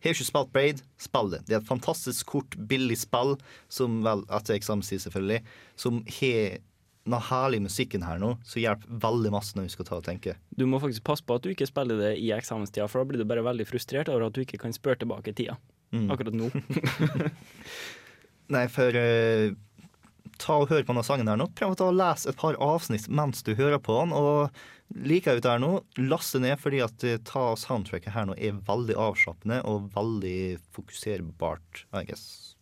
har 0.00 0.14
ikke 0.14 0.26
spilt 0.26 0.52
Braid, 0.54 0.80
spill 1.00 1.30
det. 1.32 1.42
Det 1.46 1.56
er 1.56 1.60
et 1.60 1.68
fantastisk 1.68 2.32
kort, 2.32 2.56
billig 2.70 2.96
spill, 3.02 3.36
som 3.72 4.00
vel, 4.04 4.24
etter 4.32 4.56
eksamenstid 4.56 5.04
selvfølgelig, 5.04 5.40
som 5.80 6.00
har 6.18 6.60
den 7.12 7.26
herlige 7.30 7.64
musikken 7.66 8.04
her 8.06 8.20
nå, 8.22 8.34
som 8.46 8.62
hjelper 8.62 9.00
veldig 9.02 9.32
masse 9.34 9.56
når 9.56 9.68
vi 9.68 9.74
skal 9.74 9.88
ta 9.88 9.98
og 9.98 10.06
tenke. 10.06 10.36
Du 10.56 10.66
må 10.70 10.80
faktisk 10.82 11.04
passe 11.06 11.26
på 11.26 11.38
at 11.38 11.46
du 11.46 11.52
ikke 11.52 11.68
spiller 11.68 12.00
det 12.00 12.12
i 12.22 12.30
eksamenstida, 12.36 12.88
for 12.90 13.02
da 13.02 13.10
blir 13.10 13.22
du 13.22 13.28
bare 13.28 13.44
veldig 13.46 13.66
frustrert 13.68 14.10
over 14.12 14.28
at 14.28 14.36
du 14.36 14.44
ikke 14.44 14.60
kan 14.62 14.74
spørre 14.76 15.02
tilbake 15.02 15.34
tida. 15.36 15.58
Mm. 15.94 16.06
Akkurat 16.14 16.36
nå. 16.36 16.50
Nei, 18.54 18.66
for 18.70 18.96
eh, 18.98 19.52
ta 20.40 20.58
og 20.62 20.70
hør 20.70 20.84
på 20.84 20.92
denne 20.92 21.06
sangen 21.06 21.30
her 21.30 21.38
nå. 21.38 21.48
Prøv 21.56 21.74
å 21.74 21.78
ta 21.78 21.88
og 21.90 21.98
lese 21.98 22.30
et 22.30 22.38
par 22.40 22.58
avsnitt 22.62 23.08
mens 23.12 23.44
du 23.46 23.52
hører 23.58 23.80
på 23.82 23.96
den. 24.00 24.14
Og 24.16 25.00
liker 25.06 25.34
jeg 25.34 25.42
ut 25.42 25.50
her 25.50 25.62
nå, 25.62 25.72
laste 26.02 26.40
ned, 26.42 26.58
fordi 26.62 26.82
at 26.84 27.06
eh, 27.06 27.20
ta 27.26 27.50
soundtracket 27.58 28.14
her 28.14 28.30
nå 28.30 28.38
er 28.38 28.58
veldig 28.66 28.96
avslappende 28.98 29.60
og 29.68 29.90
veldig 29.96 30.40
fokuserbart, 30.76 31.84
I 31.94 32.06
guess. 32.08 32.56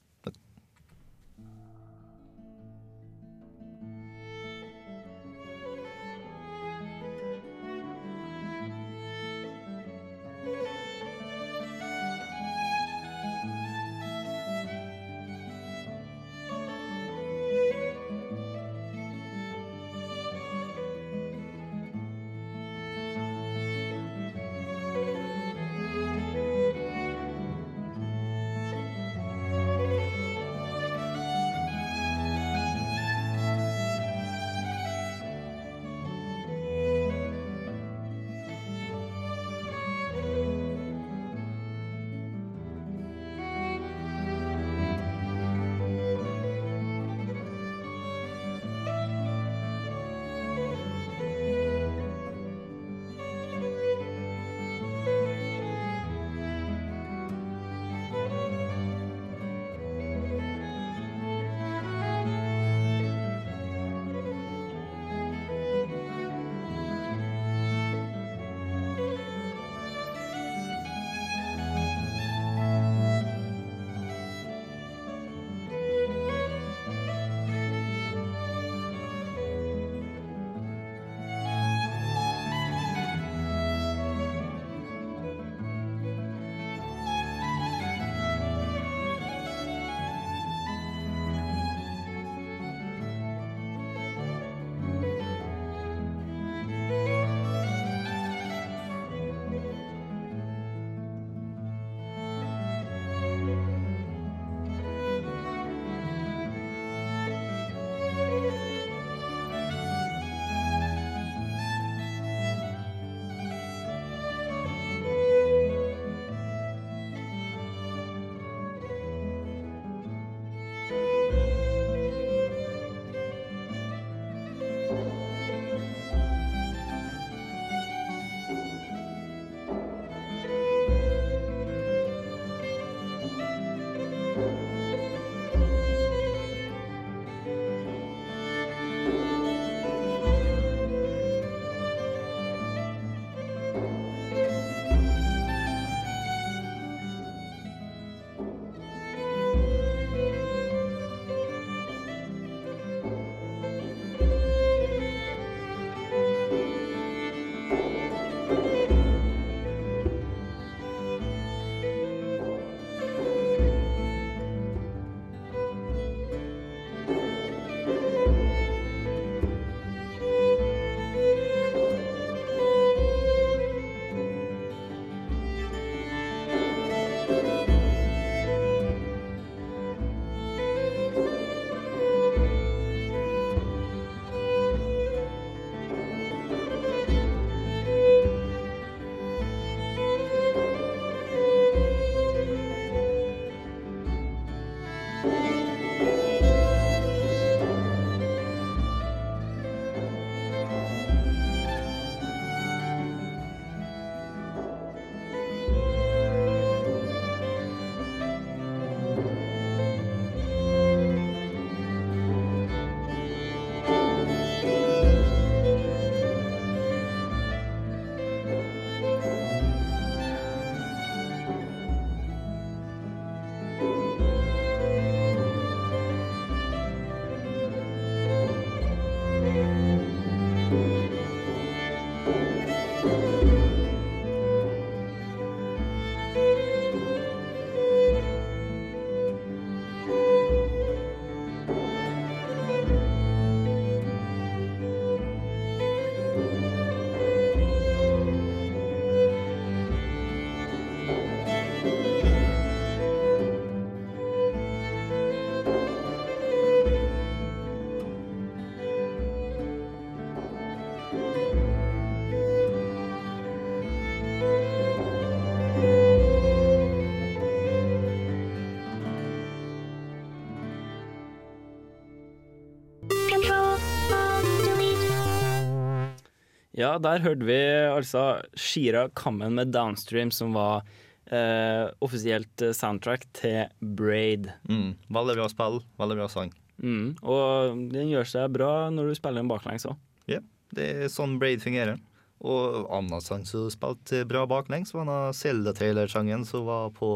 Ja, 276.79 276.95
der 277.03 277.25
hørte 277.25 277.47
vi 277.49 277.59
altså 277.91 278.39
Shira 278.55 279.09
Kammen 279.19 279.57
med 279.59 279.73
Downstream, 279.75 280.31
som 280.31 280.55
var 280.55 280.85
eh, 281.27 281.91
offisielt 282.05 282.63
eh, 282.63 282.75
soundtrack 282.77 283.27
til 283.35 283.67
Braid. 283.83 284.47
Mm. 284.71 284.93
Veldig 285.11 285.35
bra 285.41 285.49
spill, 285.51 285.81
veldig 285.99 286.19
bra 286.21 286.29
sang. 286.31 286.53
Mm. 286.79 287.17
Og 287.27 287.81
den 287.91 288.13
gjør 288.13 288.31
seg 288.31 288.55
bra 288.55 288.71
når 288.95 289.11
du 289.11 289.19
spiller 289.19 289.43
den 289.43 289.51
baklengs 289.51 289.89
òg. 289.91 289.99
Ja, 290.31 290.39
det 290.77 290.87
er 290.87 291.11
sånn 291.11 291.41
Braid 291.43 291.65
fungerer. 291.65 291.99
Og 292.47 292.87
annen 292.95 293.27
sang 293.27 293.43
som 293.49 293.67
spilte 293.75 294.23
bra 294.31 294.45
baklengs, 294.47 294.95
var 294.95 295.09
den 295.09 295.35
Zelda-trailersangen 295.35 296.47
som 296.47 296.69
var 296.71 296.93
på 296.95 297.11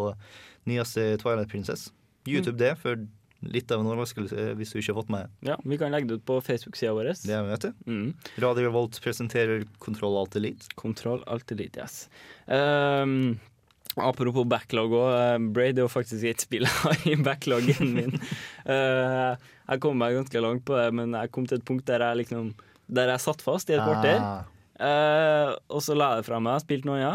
nyeste 0.66 1.12
Twilight 1.22 1.52
Princess. 1.52 1.92
YouTube 2.26 2.58
det, 2.58 2.74
for 2.82 2.98
litt 3.42 3.70
av 3.74 3.82
en 3.82 3.88
overraskelse 3.90 4.52
hvis 4.58 4.72
du 4.72 4.78
ikke 4.80 4.92
har 4.92 4.98
fått 5.00 5.12
med 5.12 5.30
Ja, 5.46 5.56
vi 5.66 5.78
kan 5.80 5.92
legge 5.94 6.10
det 6.10 6.20
ut 6.20 6.26
på 6.28 6.38
Facebook-sida 6.44 6.92
vår. 6.96 7.12
det. 7.26 7.38
vet 7.48 7.64
du. 7.66 7.70
Mm. 7.90 8.10
Radio 8.44 8.66
Revolt 8.68 8.98
presenterer 9.02 9.64
Kontroll 9.82 10.18
Alt 10.20 10.36
Elite. 10.38 10.68
Kontroll 10.78 11.24
alt 11.26 11.50
elite, 11.52 11.82
yes. 11.82 12.08
Um, 12.46 13.38
apropos 13.96 14.46
backlog 14.48 14.94
òg. 14.96 15.48
Braid 15.54 15.78
er 15.78 15.86
jo 15.86 15.90
faktisk 15.92 16.24
et 16.30 16.44
spill 16.44 16.66
jeg 16.68 16.78
har 16.84 17.06
i 17.10 17.16
backloggen 17.18 17.94
min. 17.96 18.16
Uh, 18.66 19.34
jeg 19.70 19.82
kom 19.82 19.98
meg 19.98 20.16
ganske 20.20 20.44
langt 20.44 20.64
på 20.68 20.78
det, 20.78 20.88
men 20.94 21.16
jeg 21.18 21.32
kom 21.34 21.48
til 21.48 21.60
et 21.60 21.66
punkt 21.68 21.86
der 21.90 22.04
jeg 22.06 22.24
liksom 22.24 22.52
Der 22.92 23.08
jeg 23.08 23.24
satt 23.24 23.42
fast 23.42 23.70
i 23.70 23.76
et 23.78 23.82
kvarter. 23.82 24.18
Ah. 24.20 24.48
Uh, 24.82 25.54
og 25.70 25.82
så 25.84 25.94
la 25.96 26.14
jeg 26.14 26.22
det 26.22 26.28
fra 26.28 26.40
meg, 26.42 26.60
spilte 26.64 26.88
noe, 26.88 26.98
ja. 27.00 27.14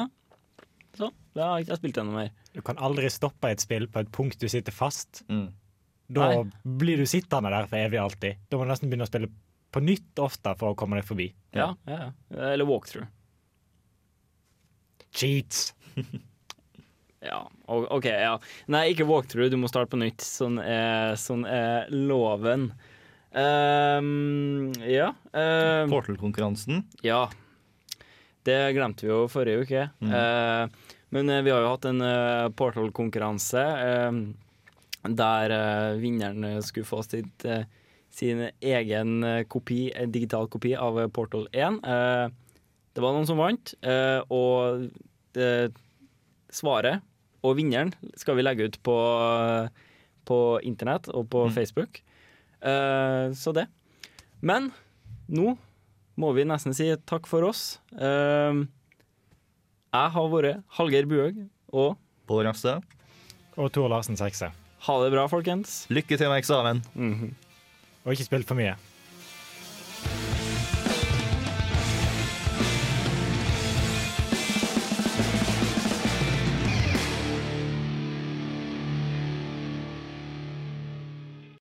Så 0.97 1.11
da 1.37 1.51
har 1.51 1.59
jeg 1.59 1.67
ikke 1.67 1.79
spilt 1.81 1.97
det 1.99 2.05
noe 2.07 2.15
mer. 2.15 2.29
Du 2.55 2.63
kan 2.65 2.79
aldri 2.81 3.09
stoppe 3.13 3.51
et 3.53 3.61
spill 3.61 3.85
på 3.91 4.01
et 4.01 4.09
punkt 4.13 4.39
du 4.41 4.47
sitter 4.49 4.73
fast. 4.73 5.21
Mm. 5.29 5.51
Da 6.07 6.29
Nei. 6.31 6.43
blir 6.63 7.01
du 7.01 7.07
sittende 7.09 7.51
der 7.51 7.67
for 7.67 7.79
evig 7.81 7.99
alltid. 7.99 8.39
Da 8.47 8.57
må 8.57 8.63
du 8.63 8.71
nesten 8.71 8.91
begynne 8.91 9.07
å 9.07 9.09
spille 9.09 9.29
på 9.75 9.81
nytt 9.83 10.21
ofte 10.23 10.53
for 10.59 10.71
å 10.71 10.77
komme 10.79 10.99
deg 10.99 11.07
forbi. 11.07 11.27
Ja, 11.55 11.73
ja, 11.89 11.97
ja. 12.07 12.11
Eller 12.53 12.67
walkthrough. 12.69 13.09
Cheats! 15.11 15.73
Ja, 17.27 17.39
OK. 17.65 18.05
ja. 18.05 18.35
Nei, 18.71 18.91
ikke 18.93 19.07
walkthrough, 19.09 19.49
du 19.51 19.57
må 19.59 19.67
starte 19.67 19.89
på 19.91 19.97
nytt. 19.99 20.21
Sånn 20.23 20.59
er, 20.61 21.15
sånn 21.19 21.41
er 21.49 21.89
loven. 21.89 22.69
Um, 23.33 24.69
ja. 24.85 25.09
Um, 25.33 25.89
Portal-konkurransen. 25.91 26.85
ja. 27.03 27.25
Det 28.47 28.71
glemte 28.77 29.03
vi 29.03 29.09
jo 29.11 29.25
forrige 29.27 29.65
uke. 29.65 29.81
Mm. 29.99 30.13
Uh, 30.13 30.93
men 31.09 31.29
eh, 31.33 31.41
vi 31.43 31.51
har 31.51 31.65
jo 31.65 31.71
hatt 31.73 31.87
en 31.89 31.99
uh, 31.99 32.47
Portal-konkurranse 32.55 33.63
eh, 33.63 34.21
der 35.03 35.51
uh, 35.53 35.99
vinneren 36.01 36.43
eh, 36.43 36.61
skulle 36.65 36.85
få 36.89 37.03
sitt, 37.05 37.45
uh, 37.45 37.63
sin 38.09 38.49
egen 38.61 39.21
kopi, 39.47 39.91
en 39.95 40.11
digital 40.11 40.47
kopi 40.49 40.73
av 40.75 40.97
Portal 41.13 41.47
1. 41.53 41.79
Uh, 41.85 42.29
det 42.97 43.03
var 43.03 43.13
noen 43.13 43.27
som 43.29 43.37
vant, 43.37 43.75
eh, 43.85 44.23
og 44.33 44.87
det, 45.37 45.69
svaret 46.49 47.03
og 47.45 47.53
vinneren 47.59 47.91
skal 48.17 48.33
vi 48.39 48.41
legge 48.41 48.65
ut 48.65 48.79
på, 48.81 48.95
på 50.25 50.37
internett 50.65 51.05
og 51.13 51.27
på 51.29 51.43
Mm. 51.45 51.53
Facebook. 51.53 52.01
Eh, 52.65 53.29
så 53.37 53.53
det. 53.53 53.67
Men 54.41 54.71
nå 55.29 55.53
må 56.17 56.33
vi 56.33 56.43
nesten 56.49 56.73
si 56.73 56.89
takk 57.05 57.27
for 57.29 57.45
oss. 57.45 57.77
Jeg 57.93 58.65
har 59.93 60.29
vært 60.33 60.63
Hallgeir 60.79 61.05
Buhaug, 61.05 61.37
og 61.69 61.97
Pål 62.27 62.49
neste. 62.49 62.79
Og 63.61 63.69
Tor 63.71 63.87
Larsen 63.93 64.17
sekser. 64.17 64.49
Ha 64.85 65.03
det 65.03 65.11
bra, 65.13 65.25
folkens. 65.31 65.85
Lykke 65.89 66.17
til 66.17 66.29
med 66.29 66.41
eksamen. 66.41 66.83
Mhm. 66.93 67.33
Og 68.05 68.13
ikke 68.13 68.27
spill 68.27 68.43
for 68.47 68.55
mye. 68.59 68.75